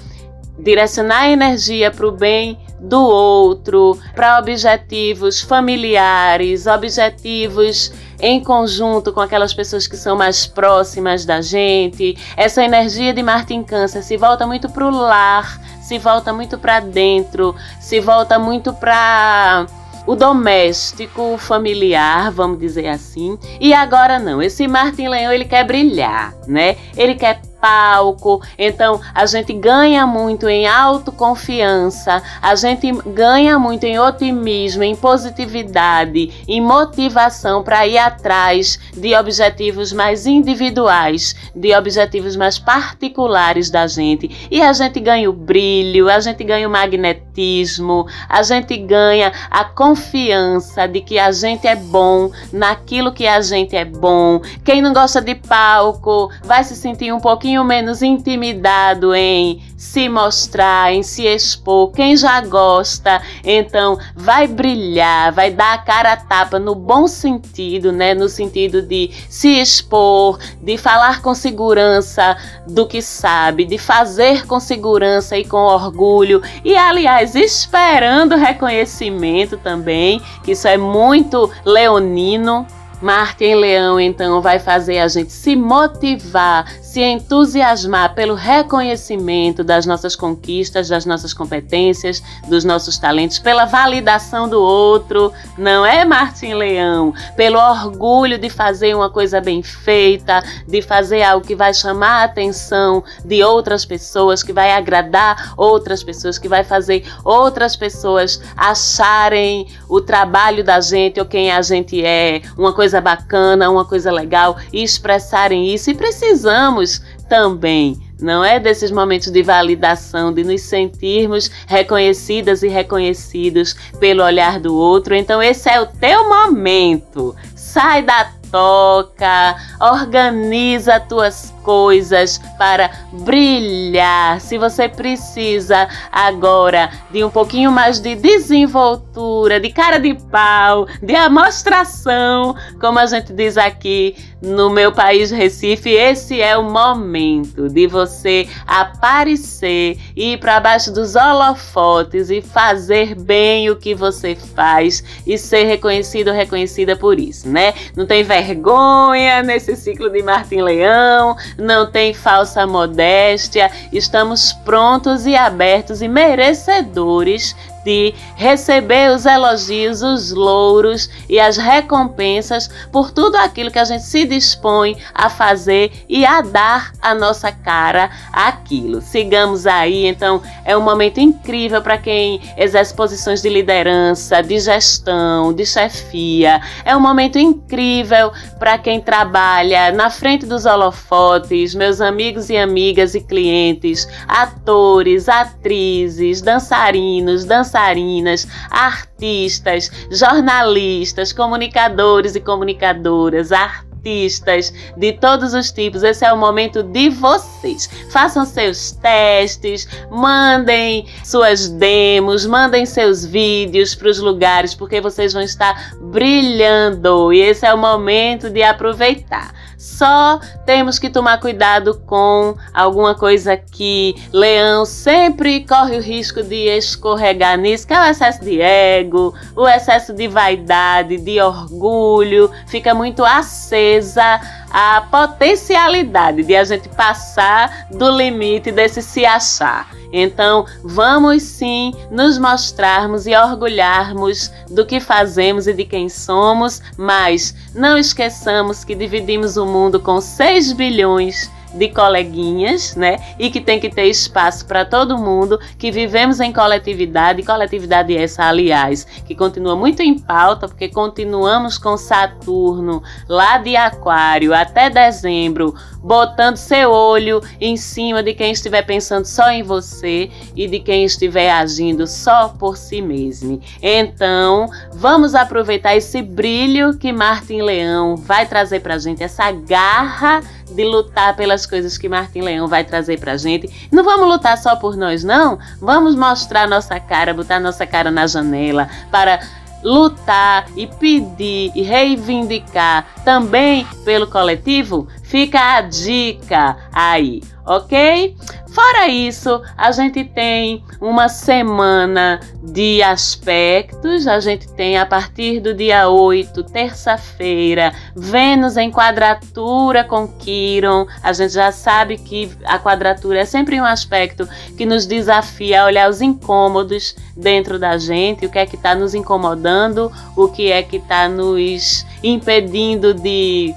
direcionar 0.59 1.21
a 1.21 1.29
energia 1.29 1.89
para 1.89 2.07
o 2.07 2.11
bem 2.11 2.57
do 2.79 2.99
outro, 2.99 3.97
para 4.15 4.39
objetivos 4.39 5.41
familiares, 5.41 6.67
objetivos 6.67 7.91
em 8.19 8.43
conjunto 8.43 9.11
com 9.11 9.19
aquelas 9.19 9.53
pessoas 9.53 9.87
que 9.87 9.97
são 9.97 10.15
mais 10.15 10.45
próximas 10.45 11.25
da 11.25 11.41
gente. 11.41 12.15
Essa 12.37 12.63
energia 12.63 13.13
de 13.13 13.23
Marte 13.23 13.53
em 13.53 13.63
Câncer 13.63 14.03
se 14.03 14.17
volta 14.17 14.45
muito 14.45 14.69
para 14.69 14.85
o 14.85 14.91
lar, 14.91 15.59
se 15.91 15.97
volta 15.97 16.31
muito 16.31 16.57
para 16.57 16.79
dentro, 16.79 17.53
se 17.77 17.99
volta 17.99 18.39
muito 18.39 18.71
para 18.71 19.65
o 20.07 20.15
doméstico, 20.15 21.33
o 21.33 21.37
familiar, 21.37 22.31
vamos 22.31 22.59
dizer 22.59 22.87
assim. 22.87 23.37
E 23.59 23.73
agora 23.73 24.17
não, 24.17 24.41
esse 24.41 24.69
Martin 24.69 25.09
Leão 25.09 25.33
ele 25.33 25.43
quer 25.43 25.65
brilhar, 25.65 26.33
né? 26.47 26.77
Ele 26.95 27.15
quer 27.15 27.41
palco. 27.61 28.41
Então, 28.57 28.99
a 29.13 29.25
gente 29.27 29.53
ganha 29.53 30.05
muito 30.07 30.49
em 30.49 30.67
autoconfiança, 30.67 32.21
a 32.41 32.55
gente 32.55 32.91
ganha 33.05 33.59
muito 33.59 33.83
em 33.83 33.99
otimismo, 33.99 34.83
em 34.83 34.95
positividade, 34.95 36.33
em 36.47 36.59
motivação 36.59 37.63
para 37.63 37.87
ir 37.87 37.99
atrás 37.99 38.79
de 38.91 39.15
objetivos 39.15 39.93
mais 39.93 40.25
individuais, 40.25 41.35
de 41.55 41.73
objetivos 41.75 42.35
mais 42.35 42.57
particulares 42.57 43.69
da 43.69 43.85
gente. 43.85 44.47
E 44.49 44.61
a 44.61 44.73
gente 44.73 44.99
ganha 44.99 45.29
o 45.29 45.33
brilho, 45.33 46.09
a 46.09 46.19
gente 46.19 46.43
ganha 46.43 46.67
o 46.67 46.71
magnetismo, 46.71 48.07
a 48.27 48.41
gente 48.41 48.75
ganha 48.77 49.31
a 49.49 49.63
confiança 49.63 50.87
de 50.87 51.01
que 51.01 51.19
a 51.19 51.31
gente 51.31 51.67
é 51.67 51.75
bom 51.75 52.31
naquilo 52.51 53.11
que 53.11 53.27
a 53.27 53.39
gente 53.41 53.75
é 53.75 53.85
bom. 53.85 54.41
Quem 54.63 54.81
não 54.81 54.93
gosta 54.93 55.21
de 55.21 55.35
palco 55.35 56.31
vai 56.43 56.63
se 56.63 56.75
sentir 56.75 57.13
um 57.13 57.19
pouquinho 57.19 57.50
pouquinho 57.51 57.63
menos 57.65 58.01
intimidado 58.01 59.13
em 59.13 59.61
se 59.75 60.07
mostrar, 60.07 60.93
em 60.93 61.03
se 61.03 61.25
expor. 61.25 61.91
Quem 61.91 62.15
já 62.15 62.39
gosta, 62.39 63.21
então 63.43 63.97
vai 64.15 64.47
brilhar, 64.47 65.33
vai 65.33 65.51
dar 65.51 65.73
a 65.73 65.77
cara 65.79 66.13
a 66.13 66.17
tapa 66.17 66.57
no 66.57 66.73
bom 66.73 67.07
sentido, 67.07 67.91
né? 67.91 68.13
No 68.13 68.29
sentido 68.29 68.81
de 68.81 69.11
se 69.27 69.59
expor, 69.59 70.39
de 70.61 70.77
falar 70.77 71.21
com 71.21 71.35
segurança 71.35 72.37
do 72.67 72.87
que 72.87 73.01
sabe, 73.01 73.65
de 73.65 73.77
fazer 73.77 74.47
com 74.47 74.59
segurança 74.59 75.37
e 75.37 75.43
com 75.43 75.57
orgulho. 75.57 76.41
E 76.63 76.73
aliás, 76.75 77.35
esperando 77.35 78.37
reconhecimento 78.37 79.57
também, 79.57 80.21
que 80.43 80.51
isso 80.51 80.67
é 80.67 80.77
muito 80.77 81.51
leonino. 81.65 82.65
Marte 83.01 83.55
Leão 83.55 83.99
então 83.99 84.41
vai 84.41 84.59
fazer 84.59 84.99
a 84.99 85.07
gente 85.07 85.31
se 85.31 85.55
motivar, 85.55 86.71
se 86.81 87.01
entusiasmar 87.01 88.13
pelo 88.13 88.35
reconhecimento 88.35 89.63
das 89.63 89.85
nossas 89.85 90.15
conquistas, 90.15 90.87
das 90.87 91.05
nossas 91.05 91.33
competências, 91.33 92.21
dos 92.47 92.63
nossos 92.63 92.97
talentos, 92.97 93.39
pela 93.39 93.65
validação 93.65 94.47
do 94.47 94.61
outro, 94.61 95.31
não 95.57 95.85
é, 95.85 96.05
Martim 96.05 96.53
Leão? 96.53 97.13
Pelo 97.35 97.57
orgulho 97.57 98.37
de 98.37 98.49
fazer 98.49 98.95
uma 98.95 99.09
coisa 99.09 99.41
bem 99.41 99.63
feita, 99.63 100.43
de 100.67 100.81
fazer 100.81 101.23
algo 101.23 101.45
que 101.45 101.55
vai 101.55 101.73
chamar 101.73 102.21
a 102.21 102.23
atenção 102.25 103.03
de 103.25 103.43
outras 103.43 103.85
pessoas, 103.85 104.43
que 104.43 104.53
vai 104.53 104.71
agradar 104.73 105.53
outras 105.57 106.03
pessoas, 106.03 106.37
que 106.37 106.47
vai 106.47 106.63
fazer 106.63 107.03
outras 107.23 107.75
pessoas 107.75 108.41
acharem 108.55 109.67
o 109.89 110.01
trabalho 110.01 110.63
da 110.63 110.79
gente 110.81 111.19
ou 111.19 111.25
quem 111.25 111.51
a 111.51 111.61
gente 111.61 112.03
é, 112.03 112.41
uma 112.57 112.73
coisa 112.73 112.90
bacana, 112.99 113.69
uma 113.69 113.85
coisa 113.85 114.11
legal 114.11 114.57
e 114.73 114.83
expressarem 114.83 115.73
isso. 115.73 115.89
E 115.89 115.95
precisamos 115.95 117.01
também, 117.29 117.97
não 118.19 118.43
é 118.43 118.59
desses 118.59 118.91
momentos 118.91 119.31
de 119.31 119.41
validação, 119.41 120.33
de 120.33 120.43
nos 120.43 120.61
sentirmos 120.61 121.49
reconhecidas 121.65 122.61
e 122.63 122.67
reconhecidos 122.67 123.73
pelo 123.99 124.23
olhar 124.23 124.59
do 124.59 124.75
outro. 124.75 125.15
Então, 125.15 125.41
esse 125.41 125.69
é 125.69 125.79
o 125.79 125.85
teu 125.85 126.27
momento. 126.27 127.35
Sai 127.55 128.03
da 128.03 128.31
toca, 128.51 129.55
organiza 129.79 130.99
tuas 130.99 131.53
coisas 131.63 132.39
para 132.57 132.89
brilhar. 133.11 134.39
Se 134.41 134.57
você 134.57 134.87
precisa 134.87 135.87
agora 136.11 136.91
de 137.11 137.23
um 137.23 137.29
pouquinho 137.29 137.71
mais 137.71 137.99
de 137.99 138.15
desenvoltura, 138.15 139.59
de 139.59 139.71
cara 139.71 139.99
de 139.99 140.13
pau, 140.13 140.87
de 141.01 141.15
amostração, 141.15 142.55
como 142.79 142.99
a 142.99 143.05
gente 143.05 143.33
diz 143.33 143.57
aqui 143.57 144.15
no 144.41 144.69
meu 144.69 144.91
país 144.91 145.29
Recife, 145.29 145.91
esse 145.91 146.41
é 146.41 146.57
o 146.57 146.63
momento 146.63 147.69
de 147.69 147.85
você 147.85 148.47
aparecer, 148.65 149.97
ir 150.15 150.39
para 150.39 150.59
baixo 150.59 150.91
dos 150.91 151.15
holofotes 151.15 152.29
e 152.31 152.41
fazer 152.41 153.13
bem 153.13 153.69
o 153.69 153.75
que 153.75 153.93
você 153.93 154.35
faz 154.35 155.03
e 155.27 155.37
ser 155.37 155.65
reconhecido 155.65 156.29
ou 156.29 156.33
reconhecida 156.33 156.95
por 156.95 157.19
isso, 157.19 157.47
né? 157.47 157.73
Não 157.95 158.05
tem 158.07 158.23
vergonha 158.23 159.43
nesse 159.43 159.75
ciclo 159.75 160.09
de 160.09 160.23
Martim 160.23 160.61
Leão, 160.61 161.35
não 161.57 161.89
tem 161.89 162.13
falsa 162.13 162.65
modéstia, 162.65 163.71
estamos 163.91 164.53
prontos 164.53 165.25
e 165.25 165.35
abertos 165.35 166.01
e 166.01 166.07
merecedores 166.07 167.55
de 167.83 168.13
receber 168.35 169.11
os 169.11 169.25
elogios, 169.25 170.01
os 170.01 170.31
louros 170.31 171.09
e 171.27 171.39
as 171.39 171.57
recompensas 171.57 172.69
por 172.91 173.11
tudo 173.11 173.35
aquilo 173.37 173.71
que 173.71 173.79
a 173.79 173.83
gente 173.83 174.03
se 174.03 174.25
dispõe 174.25 174.97
a 175.13 175.29
fazer 175.29 175.91
e 176.07 176.25
a 176.25 176.41
dar 176.41 176.91
a 177.01 177.13
nossa 177.13 177.51
cara 177.51 178.09
àquilo. 178.31 179.01
Sigamos 179.01 179.65
aí, 179.65 180.05
então 180.05 180.41
é 180.63 180.75
um 180.75 180.81
momento 180.81 181.19
incrível 181.19 181.81
para 181.81 181.97
quem 181.97 182.41
exerce 182.57 182.93
posições 182.93 183.41
de 183.41 183.49
liderança, 183.49 184.41
de 184.41 184.59
gestão, 184.59 185.53
de 185.53 185.65
chefia. 185.65 186.61
É 186.85 186.95
um 186.95 186.99
momento 186.99 187.39
incrível 187.39 188.31
para 188.59 188.77
quem 188.77 188.99
trabalha 188.99 189.91
na 189.91 190.09
frente 190.09 190.45
dos 190.45 190.65
holofotes, 190.65 191.73
meus 191.73 192.01
amigos 192.01 192.49
e 192.49 192.57
amigas 192.57 193.15
e 193.15 193.21
clientes, 193.21 194.07
atores, 194.27 195.27
atrizes, 195.27 196.41
dançarinos, 196.41 197.45
dançarinos 197.45 197.70
dançarinas, 197.71 198.47
artistas, 198.69 199.89
jornalistas, 200.11 201.31
comunicadores 201.31 202.35
e 202.35 202.41
comunicadoras, 202.41 203.51
artistas 203.51 204.73
de 204.97 205.13
todos 205.13 205.53
os 205.53 205.71
tipos. 205.71 206.03
Esse 206.03 206.25
é 206.25 206.33
o 206.33 206.37
momento 206.37 206.83
de 206.83 207.09
vocês. 207.09 207.89
Façam 208.11 208.45
seus 208.45 208.91
testes, 208.91 209.87
mandem 210.09 211.05
suas 211.23 211.69
demos, 211.69 212.45
mandem 212.45 212.85
seus 212.85 213.25
vídeos 213.25 213.95
para 213.95 214.09
os 214.09 214.19
lugares, 214.19 214.75
porque 214.75 214.99
vocês 214.99 215.33
vão 215.33 215.41
estar 215.41 215.95
brilhando 216.01 217.31
e 217.31 217.39
esse 217.39 217.65
é 217.65 217.73
o 217.73 217.77
momento 217.77 218.49
de 218.49 218.63
aproveitar. 218.63 219.53
Só 219.81 220.39
temos 220.63 220.99
que 220.99 221.09
tomar 221.09 221.39
cuidado 221.39 221.99
com 222.05 222.55
alguma 222.71 223.15
coisa 223.15 223.57
que 223.57 224.13
leão 224.31 224.85
sempre 224.85 225.65
corre 225.65 225.97
o 225.97 225.99
risco 225.99 226.43
de 226.43 226.67
escorregar 226.67 227.57
nisso, 227.57 227.87
que 227.87 227.93
é 227.95 227.99
o 227.99 228.05
excesso 228.05 228.45
de 228.45 228.61
ego, 228.61 229.33
o 229.55 229.67
excesso 229.67 230.13
de 230.13 230.27
vaidade, 230.27 231.17
de 231.17 231.41
orgulho, 231.41 232.51
fica 232.67 232.93
muito 232.93 233.25
acesa 233.25 234.39
a 234.71 235.01
potencialidade 235.09 236.43
de 236.43 236.55
a 236.55 236.63
gente 236.63 236.89
passar 236.89 237.87
do 237.91 238.09
limite 238.09 238.71
desse 238.71 239.01
se 239.01 239.25
achar. 239.25 239.89
Então, 240.13 240.65
vamos 240.83 241.43
sim 241.43 241.93
nos 242.09 242.37
mostrarmos 242.37 243.25
e 243.25 243.35
orgulharmos 243.35 244.51
do 244.69 244.85
que 244.85 244.99
fazemos 244.99 245.67
e 245.67 245.73
de 245.73 245.85
quem 245.85 246.09
somos, 246.09 246.81
mas 246.97 247.55
não 247.73 247.97
esqueçamos 247.97 248.83
que 248.83 248.93
dividimos 248.93 249.55
o 249.55 249.65
mundo 249.65 249.99
com 249.99 250.19
6 250.19 250.73
bilhões 250.73 251.49
de 251.73 251.89
coleguinhas, 251.89 252.95
né? 252.95 253.17
E 253.39 253.49
que 253.49 253.61
tem 253.61 253.79
que 253.79 253.89
ter 253.89 254.05
espaço 254.05 254.65
para 254.65 254.85
todo 254.85 255.17
mundo, 255.17 255.59
que 255.77 255.91
vivemos 255.91 256.39
em 256.39 256.51
coletividade, 256.51 257.43
coletividade 257.43 258.15
essa, 258.15 258.45
aliás, 258.45 259.05
que 259.25 259.35
continua 259.35 259.75
muito 259.75 260.01
em 260.01 260.17
pauta, 260.17 260.67
porque 260.67 260.89
continuamos 260.89 261.77
com 261.77 261.97
Saturno 261.97 263.01
lá 263.27 263.57
de 263.57 263.75
Aquário 263.75 264.53
até 264.53 264.89
dezembro, 264.89 265.73
botando 266.01 266.57
seu 266.57 266.91
olho 266.91 267.41
em 267.59 267.77
cima 267.77 268.23
de 268.23 268.33
quem 268.33 268.51
estiver 268.51 268.81
pensando 268.81 269.25
só 269.25 269.49
em 269.49 269.63
você 269.63 270.29
e 270.55 270.67
de 270.67 270.79
quem 270.79 271.05
estiver 271.05 271.51
agindo 271.51 272.07
só 272.07 272.49
por 272.49 272.77
si 272.77 273.01
mesmo. 273.01 273.61
Então, 273.81 274.69
vamos 274.93 275.35
aproveitar 275.35 275.95
esse 275.95 276.21
brilho 276.21 276.97
que 276.97 277.11
Martin 277.11 277.61
Leão 277.61 278.15
vai 278.15 278.45
trazer 278.45 278.79
pra 278.79 278.97
gente, 278.97 279.23
essa 279.23 279.51
garra 279.51 280.41
de 280.71 280.83
lutar 280.83 281.35
pelas 281.35 281.65
coisas 281.65 281.97
que 281.97 282.07
Martin 282.07 282.41
Leão 282.41 282.67
vai 282.67 282.83
trazer 282.83 283.19
pra 283.19 283.37
gente. 283.37 283.89
Não 283.91 284.03
vamos 284.03 284.27
lutar 284.27 284.57
só 284.57 284.75
por 284.75 284.95
nós, 284.95 285.23
não. 285.23 285.59
Vamos 285.79 286.15
mostrar 286.15 286.67
nossa 286.67 286.99
cara, 286.99 287.33
botar 287.33 287.59
nossa 287.59 287.85
cara 287.85 288.09
na 288.09 288.25
janela 288.25 288.89
para 289.11 289.39
lutar 289.83 290.67
e 290.75 290.85
pedir 290.85 291.71
e 291.75 291.81
reivindicar 291.81 293.05
também 293.23 293.85
pelo 294.05 294.27
coletivo. 294.27 295.07
Fica 295.31 295.77
a 295.77 295.81
dica 295.81 296.75
aí. 296.91 297.41
ok? 297.65 298.35
Fora 298.73 299.07
isso, 299.07 299.61
a 299.77 299.89
gente 299.93 300.25
tem 300.25 300.83
uma 300.99 301.29
semana 301.29 302.41
de 302.61 303.01
aspectos. 303.01 304.27
A 304.27 304.41
gente 304.41 304.67
tem 304.73 304.97
a 304.97 305.05
partir 305.05 305.61
do 305.61 305.73
dia 305.73 306.09
8, 306.09 306.63
terça-feira, 306.63 307.93
Vênus 308.13 308.75
em 308.75 308.91
quadratura 308.91 310.03
com 310.03 310.27
Quiron. 310.27 311.05
A 311.23 311.31
gente 311.31 311.53
já 311.53 311.71
sabe 311.71 312.17
que 312.17 312.51
a 312.65 312.77
quadratura 312.77 313.39
é 313.39 313.45
sempre 313.45 313.79
um 313.79 313.85
aspecto 313.85 314.45
que 314.77 314.85
nos 314.85 315.05
desafia 315.05 315.81
a 315.81 315.85
olhar 315.85 316.09
os 316.09 316.21
incômodos 316.21 317.15
dentro 317.37 317.79
da 317.79 317.97
gente, 317.97 318.45
o 318.45 318.49
que 318.49 318.59
é 318.59 318.65
que 318.65 318.75
está 318.75 318.93
nos 318.93 319.13
incomodando, 319.13 320.11
o 320.35 320.49
que 320.49 320.69
é 320.69 320.83
que 320.83 320.97
está 320.97 321.29
nos 321.29 322.05
impedindo 322.21 323.13
de 323.13 323.73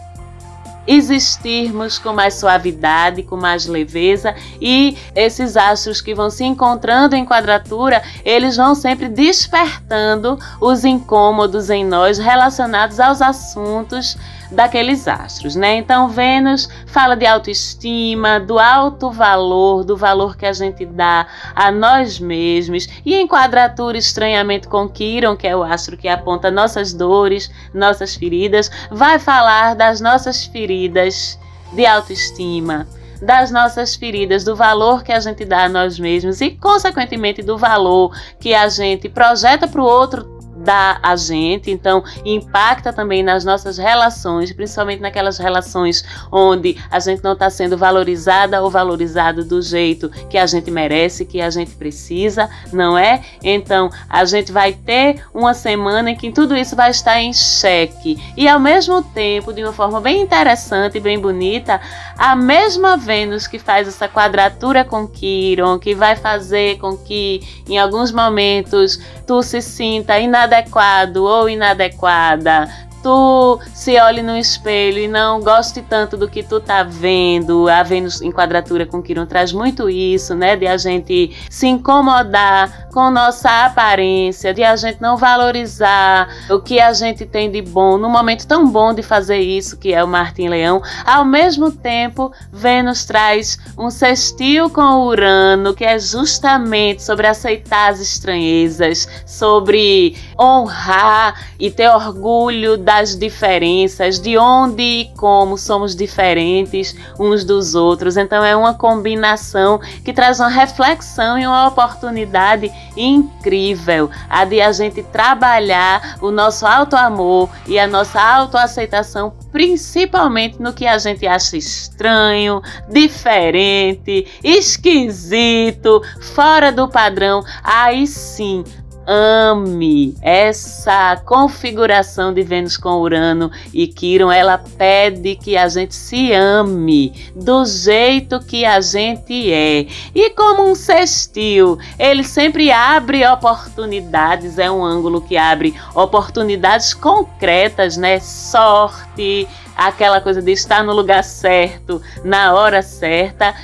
existirmos 0.86 1.98
com 1.98 2.12
mais 2.12 2.34
suavidade, 2.34 3.22
com 3.22 3.36
mais 3.36 3.66
leveza 3.66 4.34
e 4.60 4.96
esses 5.14 5.56
astros 5.56 6.00
que 6.00 6.14
vão 6.14 6.30
se 6.30 6.44
encontrando 6.44 7.16
em 7.16 7.24
quadratura, 7.24 8.02
eles 8.24 8.56
vão 8.56 8.74
sempre 8.74 9.08
despertando 9.08 10.38
os 10.60 10.84
incômodos 10.84 11.70
em 11.70 11.84
nós 11.84 12.18
relacionados 12.18 13.00
aos 13.00 13.22
assuntos 13.22 14.16
daqueles 14.50 15.06
astros, 15.08 15.56
né? 15.56 15.76
Então 15.76 16.08
Vênus 16.08 16.68
fala 16.86 17.16
de 17.16 17.26
autoestima, 17.26 18.40
do 18.40 18.58
alto 18.58 19.10
valor, 19.10 19.84
do 19.84 19.96
valor 19.96 20.36
que 20.36 20.46
a 20.46 20.52
gente 20.52 20.84
dá 20.84 21.26
a 21.54 21.70
nós 21.70 22.18
mesmos 22.18 22.88
e 23.04 23.14
em 23.14 23.26
quadratura 23.26 23.98
estranhamente 23.98 24.68
com 24.68 24.88
Quiron, 24.88 25.36
que 25.36 25.46
é 25.46 25.56
o 25.56 25.62
astro 25.62 25.96
que 25.96 26.08
aponta 26.08 26.50
nossas 26.50 26.92
dores, 26.92 27.50
nossas 27.72 28.14
feridas, 28.14 28.70
vai 28.90 29.18
falar 29.18 29.74
das 29.74 30.00
nossas 30.00 30.44
feridas 30.44 31.38
de 31.72 31.86
autoestima, 31.86 32.86
das 33.20 33.50
nossas 33.50 33.94
feridas, 33.94 34.44
do 34.44 34.54
valor 34.54 35.02
que 35.02 35.12
a 35.12 35.20
gente 35.20 35.44
dá 35.44 35.64
a 35.64 35.68
nós 35.68 35.98
mesmos 35.98 36.40
e, 36.40 36.50
consequentemente, 36.50 37.42
do 37.42 37.56
valor 37.56 38.14
que 38.38 38.54
a 38.54 38.68
gente 38.68 39.08
projeta 39.08 39.66
para 39.66 39.80
o 39.80 39.84
outro 39.84 40.33
dá 40.64 40.98
a 41.02 41.14
gente, 41.14 41.70
então 41.70 42.02
impacta 42.24 42.92
também 42.92 43.22
nas 43.22 43.44
nossas 43.44 43.78
relações, 43.78 44.52
principalmente 44.52 45.00
naquelas 45.00 45.38
relações 45.38 46.04
onde 46.32 46.76
a 46.90 46.98
gente 46.98 47.22
não 47.22 47.34
está 47.34 47.50
sendo 47.50 47.76
valorizada 47.76 48.62
ou 48.62 48.70
valorizado 48.70 49.44
do 49.44 49.60
jeito 49.60 50.08
que 50.28 50.38
a 50.38 50.46
gente 50.46 50.70
merece, 50.70 51.24
que 51.24 51.40
a 51.40 51.50
gente 51.50 51.72
precisa, 51.72 52.48
não 52.72 52.96
é? 52.96 53.22
Então 53.42 53.90
a 54.08 54.24
gente 54.24 54.50
vai 54.50 54.72
ter 54.72 55.22
uma 55.32 55.54
semana 55.54 56.10
em 56.10 56.16
que 56.16 56.32
tudo 56.32 56.56
isso 56.56 56.74
vai 56.74 56.90
estar 56.90 57.20
em 57.20 57.32
xeque 57.32 58.20
e 58.36 58.48
ao 58.48 58.58
mesmo 58.58 59.02
tempo, 59.02 59.52
de 59.52 59.62
uma 59.62 59.72
forma 59.72 60.00
bem 60.00 60.22
interessante 60.22 60.98
e 60.98 61.00
bem 61.00 61.18
bonita, 61.18 61.80
a 62.16 62.34
mesma 62.34 62.96
Vênus 62.96 63.46
que 63.46 63.58
faz 63.58 63.86
essa 63.86 64.08
quadratura 64.08 64.84
com 64.84 65.06
Quiron, 65.06 65.78
que 65.78 65.94
vai 65.94 66.16
fazer 66.16 66.78
com 66.78 66.96
que 66.96 67.42
em 67.68 67.78
alguns 67.78 68.10
momentos 68.10 68.98
tu 69.26 69.42
se 69.42 69.60
sinta 69.60 70.18
inadequado 70.54 71.24
ou 71.24 71.48
inadequada, 71.48 72.68
tu 73.04 73.60
se 73.74 74.00
olhe 74.00 74.22
no 74.22 74.34
espelho 74.34 74.98
e 74.98 75.06
não 75.06 75.38
goste 75.42 75.82
tanto 75.82 76.16
do 76.16 76.26
que 76.26 76.42
tu 76.42 76.58
tá 76.58 76.82
vendo, 76.82 77.68
a 77.68 77.82
Vênus 77.82 78.22
em 78.22 78.32
quadratura 78.32 78.86
com 78.86 79.02
Quirón 79.02 79.26
traz 79.26 79.52
muito 79.52 79.90
isso, 79.90 80.34
né? 80.34 80.56
De 80.56 80.66
a 80.66 80.78
gente 80.78 81.36
se 81.50 81.66
incomodar 81.66 82.88
com 82.94 83.10
nossa 83.10 83.66
aparência, 83.66 84.54
de 84.54 84.64
a 84.64 84.74
gente 84.74 85.02
não 85.02 85.18
valorizar 85.18 86.28
o 86.48 86.60
que 86.60 86.80
a 86.80 86.94
gente 86.94 87.26
tem 87.26 87.50
de 87.50 87.60
bom 87.60 87.98
no 87.98 88.08
momento 88.08 88.46
tão 88.46 88.66
bom 88.70 88.94
de 88.94 89.02
fazer 89.02 89.38
isso, 89.38 89.76
que 89.76 89.92
é 89.92 90.02
o 90.02 90.08
Martim 90.08 90.48
Leão. 90.48 90.80
Ao 91.04 91.26
mesmo 91.26 91.70
tempo, 91.70 92.32
Vênus 92.50 93.04
traz 93.04 93.58
um 93.76 93.90
sextil 93.90 94.70
com 94.70 95.04
Urano, 95.04 95.74
que 95.74 95.84
é 95.84 95.98
justamente 95.98 97.02
sobre 97.02 97.26
aceitar 97.26 97.90
as 97.90 98.00
estranhezas, 98.00 99.06
sobre 99.26 100.16
honrar 100.40 101.52
e 101.58 101.70
ter 101.70 101.90
orgulho 101.90 102.78
da 102.78 102.93
das 102.94 103.16
diferenças, 103.16 104.20
de 104.20 104.38
onde 104.38 104.82
e 104.82 105.10
como 105.16 105.58
somos 105.58 105.96
diferentes 105.96 106.94
uns 107.18 107.42
dos 107.42 107.74
outros. 107.74 108.16
Então 108.16 108.44
é 108.44 108.54
uma 108.54 108.72
combinação 108.72 109.80
que 110.04 110.12
traz 110.12 110.38
uma 110.38 110.48
reflexão 110.48 111.36
e 111.36 111.44
uma 111.44 111.66
oportunidade 111.66 112.70
incrível, 112.96 114.08
a 114.30 114.44
de 114.44 114.60
a 114.60 114.70
gente 114.70 115.02
trabalhar 115.02 116.18
o 116.20 116.30
nosso 116.30 116.64
auto-amor 116.64 117.50
e 117.66 117.80
a 117.80 117.88
nossa 117.88 118.20
autoaceitação, 118.20 119.32
principalmente 119.50 120.62
no 120.62 120.72
que 120.72 120.86
a 120.86 120.96
gente 120.96 121.26
acha 121.26 121.56
estranho, 121.56 122.62
diferente, 122.88 124.28
esquisito, 124.44 126.00
fora 126.34 126.70
do 126.70 126.88
padrão. 126.88 127.42
Aí 127.64 128.06
sim, 128.06 128.62
ame 129.06 130.14
essa 130.22 131.16
configuração 131.24 132.32
de 132.32 132.42
Vênus 132.42 132.76
com 132.76 133.00
Urano 133.00 133.50
e 133.72 133.86
Quiron, 133.86 134.30
ela 134.30 134.58
pede 134.58 135.36
que 135.36 135.56
a 135.56 135.68
gente 135.68 135.94
se 135.94 136.32
ame 136.32 137.12
do 137.34 137.64
jeito 137.64 138.40
que 138.40 138.64
a 138.64 138.80
gente 138.80 139.52
é. 139.52 139.86
E 140.14 140.30
como 140.30 140.70
um 140.70 140.74
sextil, 140.74 141.78
ele 141.98 142.24
sempre 142.24 142.70
abre 142.70 143.26
oportunidades, 143.26 144.58
é 144.58 144.70
um 144.70 144.84
ângulo 144.84 145.20
que 145.20 145.36
abre 145.36 145.74
oportunidades 145.94 146.94
concretas, 146.94 147.96
né? 147.96 148.20
Sorte, 148.20 149.46
aquela 149.76 150.20
coisa 150.20 150.40
de 150.40 150.52
estar 150.52 150.82
no 150.82 150.92
lugar 150.92 151.24
certo, 151.24 152.00
na 152.24 152.54
hora 152.54 152.82
certa 152.82 153.54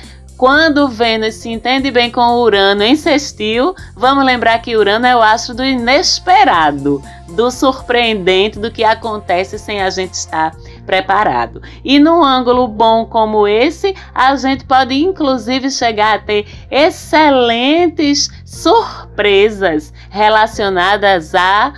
quando 0.41 0.87
Vênus 0.87 1.35
se 1.35 1.51
entende 1.51 1.91
bem 1.91 2.09
com 2.09 2.39
Urano 2.39 2.81
em 2.81 2.95
sextil, 2.95 3.75
vamos 3.95 4.25
lembrar 4.25 4.57
que 4.57 4.75
Urano 4.75 5.05
é 5.05 5.15
o 5.15 5.21
astro 5.21 5.53
do 5.53 5.63
inesperado, 5.63 6.99
do 7.35 7.51
surpreendente, 7.51 8.57
do 8.57 8.71
que 8.71 8.83
acontece 8.83 9.59
sem 9.59 9.83
a 9.83 9.91
gente 9.91 10.15
estar 10.15 10.55
preparado. 10.83 11.61
E 11.85 11.99
num 11.99 12.23
ângulo 12.23 12.67
bom 12.67 13.05
como 13.05 13.47
esse, 13.47 13.95
a 14.15 14.35
gente 14.35 14.65
pode 14.65 14.95
inclusive 14.95 15.69
chegar 15.69 16.15
a 16.15 16.19
ter 16.19 16.47
excelentes 16.71 18.27
surpresas 18.43 19.93
relacionadas 20.09 21.35
a 21.35 21.71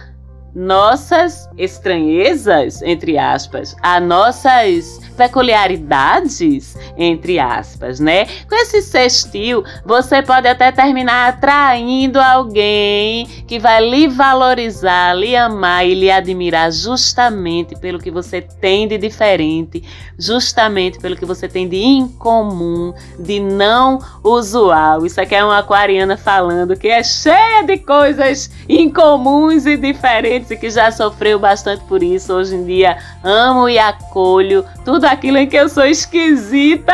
nossas 0.56 1.50
estranhezas, 1.58 2.82
entre 2.82 3.18
aspas, 3.18 3.76
a 3.82 4.00
nossas 4.00 5.02
peculiaridades, 5.18 6.78
entre 6.98 7.40
aspas, 7.40 8.00
né? 8.00 8.26
Com 8.48 8.56
esse 8.56 8.82
sextil, 8.82 9.64
você 9.86 10.22
pode 10.22 10.48
até 10.48 10.72
terminar 10.72 11.30
atraindo 11.30 12.20
alguém 12.20 13.26
que 13.48 13.60
vai 13.60 13.88
lhe 13.88 14.08
valorizar, 14.08 15.14
lhe 15.16 15.36
amar 15.36 15.86
e 15.88 15.96
lhe 15.96 16.12
admirar 16.12 16.72
justamente 16.72 17.76
pelo 17.76 18.00
que 18.00 18.12
você 18.12 18.42
tem 18.42 18.88
de 18.88 18.98
diferente, 18.98 19.84
justamente 20.18 21.00
pelo 21.00 21.16
que 21.16 21.26
você 21.26 21.48
tem 21.48 21.68
de 21.68 21.84
incomum, 21.84 22.94
de 23.20 23.40
não 23.40 24.00
usual. 24.24 25.06
Isso 25.06 25.20
aqui 25.20 25.36
é 25.36 25.44
uma 25.44 25.60
aquariana 25.60 26.18
falando 26.18 26.76
que 26.76 26.88
é 26.88 27.04
cheia 27.04 27.64
de 27.64 27.78
coisas 27.78 28.52
incomuns 28.68 29.66
e 29.66 29.78
diferentes 29.78 30.43
e 30.52 30.58
que 30.58 30.70
já 30.70 30.92
sofreu 30.92 31.40
bastante 31.40 31.84
por 31.86 32.02
isso. 32.02 32.34
Hoje 32.34 32.56
em 32.56 32.66
dia 32.66 32.98
amo 33.24 33.70
e 33.70 33.78
acolho 33.78 34.66
tudo 34.84 35.06
aquilo 35.06 35.38
em 35.38 35.48
que 35.48 35.56
eu 35.56 35.70
sou 35.70 35.86
esquisita 35.86 36.94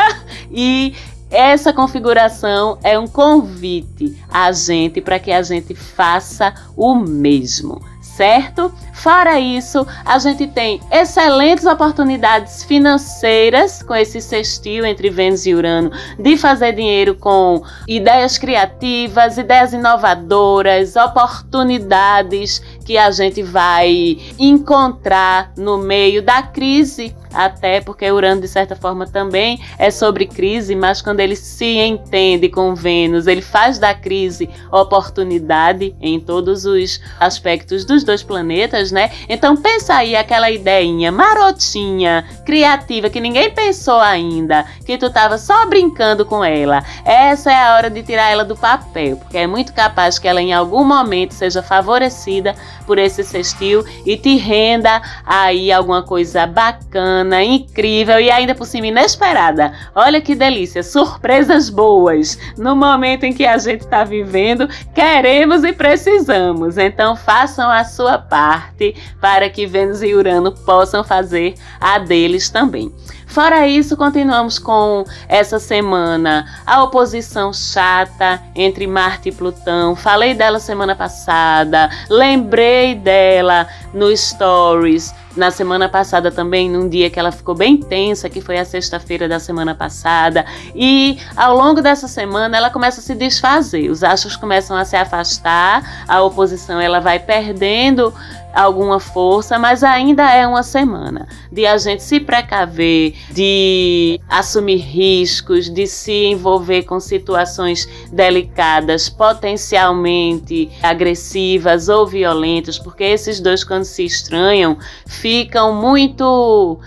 e 0.51 0.93
essa 1.31 1.71
configuração 1.71 2.79
é 2.83 2.97
um 2.97 3.07
convite 3.07 4.17
a 4.31 4.51
gente 4.51 4.99
para 4.99 5.19
que 5.19 5.31
a 5.31 5.43
gente 5.43 5.75
faça 5.75 6.53
o 6.75 6.95
mesmo 6.95 7.79
certo? 8.19 8.73
Fora 8.91 9.39
isso, 9.39 9.87
a 10.03 10.19
gente 10.19 10.45
tem 10.45 10.81
excelentes 10.91 11.65
oportunidades 11.65 12.65
financeiras 12.65 13.81
com 13.81 13.95
esse 13.95 14.19
sextil 14.19 14.85
entre 14.85 15.09
Vênus 15.09 15.45
e 15.45 15.53
Urano 15.53 15.89
de 16.19 16.35
fazer 16.35 16.73
dinheiro 16.73 17.15
com 17.15 17.63
ideias 17.87 18.37
criativas, 18.37 19.37
ideias 19.37 19.71
inovadoras, 19.71 20.97
oportunidades 20.97 22.61
que 22.89 22.97
a 22.97 23.11
gente 23.11 23.43
vai 23.43 24.17
encontrar 24.39 25.53
no 25.55 25.77
meio 25.77 26.23
da 26.23 26.41
crise 26.41 27.15
até 27.33 27.79
porque 27.81 28.09
Urano, 28.09 28.41
de 28.41 28.47
certa 28.47 28.75
forma, 28.75 29.05
também 29.05 29.59
é 29.77 29.91
sobre 29.91 30.25
crise, 30.25 30.75
mas 30.75 31.01
quando 31.01 31.19
ele 31.19 31.35
se 31.35 31.77
entende 31.77 32.49
com 32.49 32.73
Vênus, 32.73 33.27
ele 33.27 33.41
faz 33.41 33.77
da 33.77 33.93
crise 33.93 34.49
oportunidade 34.71 35.95
em 36.01 36.19
todos 36.19 36.65
os 36.65 36.99
aspectos 37.19 37.85
dos 37.85 38.03
dois 38.03 38.23
planetas, 38.23 38.91
né? 38.91 39.11
Então 39.27 39.55
pensa 39.55 39.95
aí 39.95 40.15
aquela 40.15 40.49
ideinha 40.49 41.11
marotinha, 41.11 42.25
criativa, 42.45 43.09
que 43.09 43.19
ninguém 43.19 43.51
pensou 43.51 43.99
ainda, 43.99 44.65
que 44.85 44.97
tu 44.97 45.09
tava 45.09 45.37
só 45.37 45.65
brincando 45.67 46.25
com 46.25 46.43
ela. 46.43 46.83
Essa 47.05 47.51
é 47.51 47.55
a 47.55 47.75
hora 47.75 47.89
de 47.89 48.01
tirar 48.01 48.31
ela 48.31 48.43
do 48.43 48.55
papel, 48.55 49.17
porque 49.17 49.37
é 49.37 49.47
muito 49.47 49.73
capaz 49.73 50.17
que 50.17 50.27
ela 50.27 50.41
em 50.41 50.53
algum 50.53 50.83
momento 50.83 51.33
seja 51.33 51.61
favorecida 51.61 52.55
por 52.85 52.97
esse 52.97 53.23
sextil 53.23 53.83
e 54.05 54.17
te 54.17 54.35
renda 54.37 55.01
aí 55.25 55.71
alguma 55.71 56.01
coisa 56.01 56.47
bacana 56.47 57.18
semana 57.19 57.43
incrível 57.43 58.19
e 58.19 58.31
ainda 58.31 58.55
por 58.55 58.65
cima 58.65 58.87
inesperada. 58.87 59.73
Olha 59.93 60.21
que 60.21 60.35
delícia, 60.35 60.83
surpresas 60.83 61.69
boas. 61.69 62.37
No 62.57 62.75
momento 62.75 63.25
em 63.25 63.33
que 63.33 63.45
a 63.45 63.57
gente 63.57 63.81
está 63.81 64.03
vivendo, 64.03 64.67
queremos 64.93 65.63
e 65.63 65.73
precisamos. 65.73 66.77
Então 66.77 67.15
façam 67.15 67.69
a 67.69 67.83
sua 67.83 68.17
parte 68.17 68.95
para 69.19 69.49
que 69.49 69.65
Vênus 69.65 70.01
e 70.01 70.13
Urano 70.13 70.51
possam 70.51 71.03
fazer 71.03 71.55
a 71.79 71.99
deles 71.99 72.49
também. 72.49 72.91
Fora 73.29 73.67
isso, 73.67 73.95
continuamos 73.95 74.57
com 74.57 75.05
essa 75.27 75.59
semana 75.59 76.47
a 76.65 76.83
oposição 76.83 77.53
chata 77.53 78.41
entre 78.55 78.87
Marte 78.87 79.29
e 79.29 79.31
Plutão. 79.31 79.95
Falei 79.95 80.33
dela 80.33 80.59
semana 80.59 80.95
passada, 80.95 81.91
lembrei 82.09 82.95
dela 82.95 83.67
no 83.93 84.15
Stories 84.17 85.13
na 85.37 85.51
semana 85.51 85.87
passada 85.87 86.31
também, 86.31 86.69
num 86.69 86.89
dia 86.89 87.09
que 87.09 87.19
ela 87.19 87.31
ficou 87.31 87.55
bem 87.55 87.77
tensa, 87.77 88.29
que 88.29 88.41
foi 88.41 88.57
a 88.57 88.65
sexta-feira 88.65 89.27
da 89.27 89.39
semana 89.39 89.75
passada. 89.75 90.45
E 90.75 91.17
ao 91.35 91.55
longo 91.55 91.81
dessa 91.81 92.07
semana 92.07 92.57
ela 92.57 92.69
começa 92.69 92.99
a 92.99 93.03
se 93.03 93.15
desfazer, 93.15 93.89
os 93.89 94.03
astros 94.03 94.35
começam 94.35 94.75
a 94.75 94.83
se 94.83 94.95
afastar, 94.95 96.05
a 96.07 96.21
oposição 96.21 96.81
ela 96.81 96.99
vai 96.99 97.19
perdendo 97.19 98.13
alguma 98.53 98.99
força, 98.99 99.57
mas 99.59 99.83
ainda 99.83 100.31
é 100.33 100.47
uma 100.47 100.63
semana 100.63 101.27
de 101.51 101.65
a 101.65 101.77
gente 101.77 102.03
se 102.03 102.19
precaver, 102.19 103.15
de 103.31 104.19
assumir 104.27 104.77
riscos, 104.77 105.69
de 105.69 105.87
se 105.87 106.25
envolver 106.25 106.83
com 106.83 106.99
situações 106.99 107.87
delicadas, 108.11 109.09
potencialmente 109.09 110.69
agressivas 110.81 111.89
ou 111.89 112.05
violentas, 112.05 112.77
porque 112.79 113.03
esses 113.03 113.39
dois, 113.39 113.63
quando 113.63 113.83
se 113.83 114.05
estranham, 114.05 114.77
ficam 115.05 115.73
muito 115.73 116.79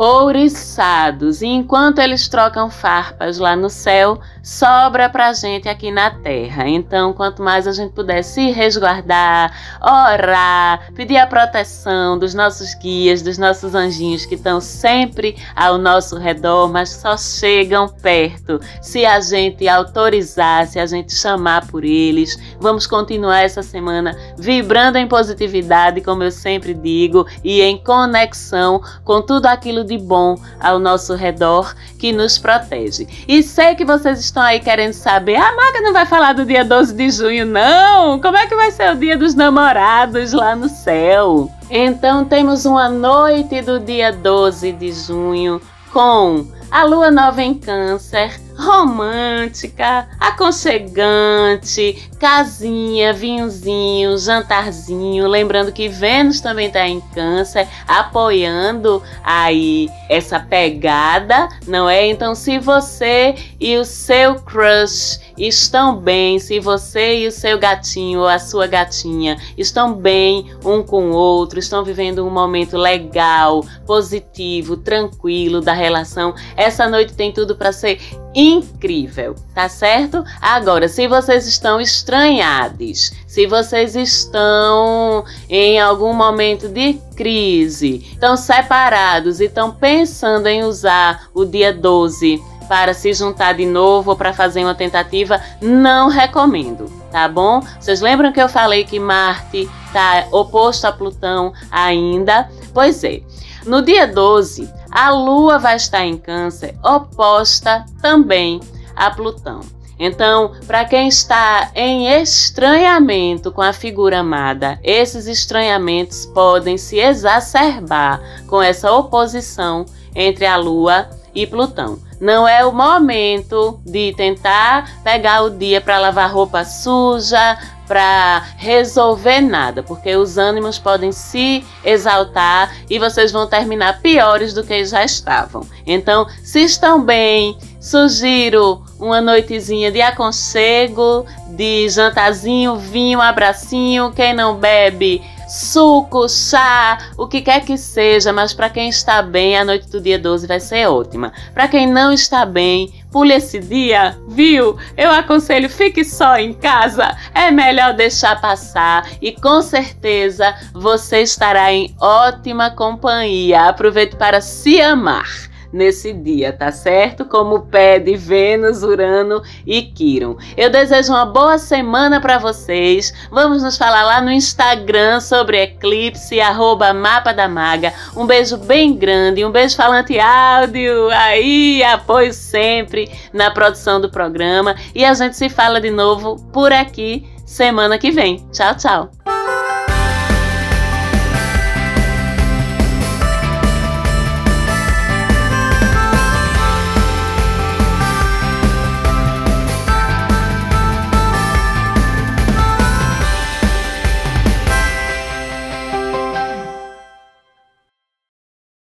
ouriçados. 0.00 1.42
E 1.42 1.46
enquanto 1.46 1.98
eles 1.98 2.26
trocam 2.26 2.70
farpas 2.70 3.38
lá 3.38 3.54
no 3.54 3.68
céu, 3.68 4.18
sobra 4.42 5.08
pra 5.08 5.32
gente 5.32 5.68
aqui 5.68 5.90
na 5.90 6.10
terra. 6.10 6.68
Então, 6.68 7.12
quanto 7.12 7.42
mais 7.42 7.66
a 7.66 7.72
gente 7.72 7.92
puder 7.92 8.22
se 8.22 8.50
resguardar, 8.50 9.52
orar, 9.80 10.92
pedir 10.94 11.18
a 11.18 11.26
proteção 11.26 12.18
dos 12.18 12.34
nossos 12.34 12.74
guias, 12.74 13.22
dos 13.22 13.38
nossos 13.38 13.74
anjinhos 13.74 14.26
que 14.26 14.34
estão 14.34 14.60
sempre 14.60 15.36
ao 15.54 15.78
nosso 15.78 16.16
redor, 16.16 16.68
mas 16.68 16.90
só 16.90 17.16
chegam 17.16 17.88
perto 17.88 18.60
se 18.80 19.04
a 19.04 19.20
gente 19.20 19.68
autorizar, 19.68 20.66
se 20.66 20.78
a 20.78 20.86
gente 20.86 21.14
chamar 21.14 21.66
por 21.66 21.84
eles. 21.84 22.38
Vamos 22.58 22.86
continuar 22.86 23.40
essa 23.40 23.62
semana 23.62 24.16
vibrando 24.38 24.96
em 24.96 25.06
positividade, 25.06 26.00
como 26.00 26.22
eu 26.22 26.30
sempre 26.30 26.74
digo, 26.74 27.26
e 27.44 27.60
em 27.60 27.76
conexão 27.82 28.82
com 29.04 29.20
tudo 29.20 29.46
aquilo 29.46 29.84
de 29.84 29.98
bom 29.98 30.36
ao 30.58 30.78
nosso 30.78 31.14
redor 31.14 31.74
que 31.98 32.12
nos 32.12 32.38
protege. 32.38 33.06
E 33.28 33.42
sei 33.42 33.74
que 33.74 33.84
vocês 33.84 34.29
estão 34.30 34.42
aí 34.42 34.60
querendo 34.60 34.92
saber, 34.92 35.36
a 35.36 35.54
Maga 35.54 35.80
não 35.80 35.92
vai 35.92 36.06
falar 36.06 36.32
do 36.32 36.44
dia 36.44 36.64
12 36.64 36.94
de 36.94 37.10
junho, 37.10 37.44
não? 37.44 38.20
Como 38.20 38.36
é 38.36 38.46
que 38.46 38.54
vai 38.54 38.70
ser 38.70 38.92
o 38.92 38.96
dia 38.96 39.16
dos 39.16 39.34
namorados 39.34 40.32
lá 40.32 40.54
no 40.54 40.68
céu? 40.68 41.50
Então 41.68 42.24
temos 42.24 42.64
uma 42.64 42.88
noite 42.88 43.60
do 43.60 43.78
dia 43.78 44.12
12 44.12 44.72
de 44.72 44.92
junho 44.92 45.60
com 45.92 46.46
a 46.70 46.84
lua 46.84 47.10
nova 47.10 47.42
em 47.42 47.54
Câncer 47.54 48.40
romântica, 48.60 50.06
aconchegante, 50.20 52.10
casinha, 52.18 53.12
vinhozinho, 53.12 54.16
jantarzinho. 54.18 55.26
Lembrando 55.26 55.72
que 55.72 55.88
Vênus 55.88 56.40
também 56.40 56.66
está 56.66 56.86
em 56.86 57.00
Câncer, 57.14 57.66
apoiando 57.88 59.02
aí 59.24 59.88
essa 60.08 60.38
pegada, 60.38 61.48
não 61.66 61.88
é? 61.88 62.06
Então, 62.06 62.34
se 62.34 62.58
você 62.58 63.34
e 63.58 63.76
o 63.78 63.84
seu 63.84 64.34
crush 64.36 65.18
estão 65.38 65.96
bem, 65.96 66.38
se 66.38 66.60
você 66.60 67.20
e 67.20 67.26
o 67.26 67.32
seu 67.32 67.58
gatinho 67.58 68.20
ou 68.20 68.28
a 68.28 68.38
sua 68.38 68.66
gatinha 68.66 69.38
estão 69.56 69.94
bem 69.94 70.52
um 70.64 70.82
com 70.82 71.10
o 71.10 71.14
outro, 71.14 71.58
estão 71.58 71.82
vivendo 71.82 72.26
um 72.26 72.30
momento 72.30 72.76
legal, 72.76 73.64
positivo, 73.86 74.76
tranquilo 74.76 75.60
da 75.60 75.72
relação, 75.72 76.34
essa 76.56 76.88
noite 76.88 77.14
tem 77.14 77.32
tudo 77.32 77.56
para 77.56 77.72
ser 77.72 77.98
incrível, 78.34 79.34
tá 79.54 79.68
certo? 79.68 80.24
Agora, 80.40 80.88
se 80.88 81.06
vocês 81.08 81.46
estão 81.46 81.80
estranhados, 81.80 83.12
se 83.26 83.46
vocês 83.46 83.96
estão 83.96 85.24
em 85.48 85.80
algum 85.80 86.12
momento 86.12 86.68
de 86.68 86.94
crise, 87.16 88.06
estão 88.12 88.36
separados 88.36 89.40
e 89.40 89.44
estão 89.44 89.72
pensando 89.72 90.46
em 90.46 90.62
usar 90.62 91.28
o 91.34 91.44
dia 91.44 91.72
12 91.72 92.42
para 92.68 92.94
se 92.94 93.12
juntar 93.12 93.54
de 93.54 93.66
novo 93.66 94.10
ou 94.10 94.16
para 94.16 94.32
fazer 94.32 94.62
uma 94.62 94.76
tentativa, 94.76 95.40
não 95.60 96.08
recomendo, 96.08 96.84
tá 97.10 97.26
bom? 97.28 97.60
Vocês 97.80 98.00
lembram 98.00 98.32
que 98.32 98.40
eu 98.40 98.48
falei 98.48 98.84
que 98.84 99.00
Marte 99.00 99.68
está 99.86 100.28
oposto 100.30 100.86
a 100.86 100.92
Plutão 100.92 101.52
ainda? 101.68 102.48
Pois 102.72 103.02
é. 103.02 103.22
No 103.66 103.82
dia 103.82 104.06
12, 104.06 104.72
a 104.90 105.10
Lua 105.10 105.58
vai 105.58 105.76
estar 105.76 106.04
em 106.04 106.16
Câncer, 106.16 106.74
oposta 106.82 107.84
também 108.02 108.60
a 108.96 109.10
Plutão. 109.10 109.60
Então, 109.98 110.52
para 110.66 110.86
quem 110.86 111.08
está 111.08 111.70
em 111.74 112.08
estranhamento 112.22 113.52
com 113.52 113.60
a 113.60 113.72
figura 113.72 114.20
amada, 114.20 114.80
esses 114.82 115.26
estranhamentos 115.26 116.24
podem 116.24 116.78
se 116.78 116.98
exacerbar 116.98 118.18
com 118.48 118.62
essa 118.62 118.90
oposição 118.90 119.84
entre 120.14 120.46
a 120.46 120.56
Lua 120.56 121.10
e 121.34 121.46
Plutão. 121.46 121.98
Não 122.18 122.48
é 122.48 122.64
o 122.64 122.72
momento 122.72 123.78
de 123.84 124.14
tentar 124.14 125.02
pegar 125.02 125.42
o 125.42 125.50
dia 125.50 125.80
para 125.82 125.98
lavar 125.98 126.32
roupa 126.32 126.64
suja, 126.64 127.58
para 127.90 128.44
resolver 128.56 129.40
nada, 129.40 129.82
porque 129.82 130.14
os 130.14 130.38
ânimos 130.38 130.78
podem 130.78 131.10
se 131.10 131.64
exaltar 131.84 132.72
e 132.88 133.00
vocês 133.00 133.32
vão 133.32 133.48
terminar 133.48 134.00
piores 134.00 134.54
do 134.54 134.62
que 134.62 134.84
já 134.84 135.04
estavam. 135.04 135.66
Então, 135.84 136.24
se 136.40 136.60
estão 136.60 137.02
bem, 137.02 137.58
sugiro 137.80 138.80
uma 138.96 139.20
noitezinha 139.20 139.90
de 139.90 140.00
aconchego, 140.00 141.26
de 141.48 141.88
jantarzinho, 141.88 142.76
vinho, 142.76 143.20
abracinho. 143.20 144.12
Quem 144.12 144.34
não 144.34 144.54
bebe, 144.54 145.20
suco, 145.48 146.28
chá, 146.28 147.10
o 147.18 147.26
que 147.26 147.40
quer 147.40 147.64
que 147.64 147.76
seja, 147.76 148.32
mas 148.32 148.54
para 148.54 148.70
quem 148.70 148.88
está 148.88 149.20
bem, 149.20 149.58
a 149.58 149.64
noite 149.64 149.88
do 149.88 150.00
dia 150.00 150.16
12 150.16 150.46
vai 150.46 150.60
ser 150.60 150.86
ótima. 150.86 151.32
Para 151.52 151.66
quem 151.66 151.88
não 151.88 152.12
está 152.12 152.46
bem, 152.46 152.99
pule 153.10 153.34
esse 153.34 153.58
dia, 153.58 154.18
viu? 154.28 154.76
Eu 154.96 155.10
aconselho 155.10 155.68
fique 155.68 156.04
só 156.04 156.36
em 156.36 156.52
casa. 156.54 157.16
É 157.34 157.50
melhor 157.50 157.94
deixar 157.94 158.40
passar 158.40 159.08
e 159.20 159.32
com 159.32 159.60
certeza 159.62 160.54
você 160.72 161.22
estará 161.22 161.72
em 161.72 161.94
ótima 162.00 162.70
companhia. 162.70 163.62
Aproveite 163.62 164.16
para 164.16 164.40
se 164.40 164.80
amar 164.80 165.49
nesse 165.72 166.12
dia, 166.12 166.52
tá 166.52 166.72
certo? 166.72 167.24
Como 167.24 167.60
pede 167.60 168.16
Vênus, 168.16 168.82
Urano 168.82 169.42
e 169.66 169.82
Quiron. 169.82 170.36
Eu 170.56 170.70
desejo 170.70 171.12
uma 171.12 171.26
boa 171.26 171.58
semana 171.58 172.20
para 172.20 172.38
vocês. 172.38 173.12
Vamos 173.30 173.62
nos 173.62 173.76
falar 173.76 174.02
lá 174.02 174.20
no 174.20 174.30
Instagram 174.30 175.20
sobre 175.20 175.62
eclipse, 175.62 176.40
arroba 176.40 176.92
Mapa 176.92 177.32
da 177.32 177.48
Maga. 177.48 177.92
Um 178.16 178.26
beijo 178.26 178.56
bem 178.56 178.96
grande, 178.96 179.44
um 179.44 179.50
beijo 179.50 179.76
falante 179.76 180.18
áudio. 180.18 181.08
Aí, 181.10 181.82
apoio 181.82 182.32
sempre 182.32 183.10
na 183.32 183.50
produção 183.50 184.00
do 184.00 184.10
programa. 184.10 184.74
E 184.94 185.04
a 185.04 185.14
gente 185.14 185.36
se 185.36 185.48
fala 185.48 185.80
de 185.80 185.90
novo 185.90 186.36
por 186.52 186.72
aqui 186.72 187.26
semana 187.46 187.98
que 187.98 188.10
vem. 188.10 188.46
Tchau, 188.52 188.76
tchau. 188.76 189.29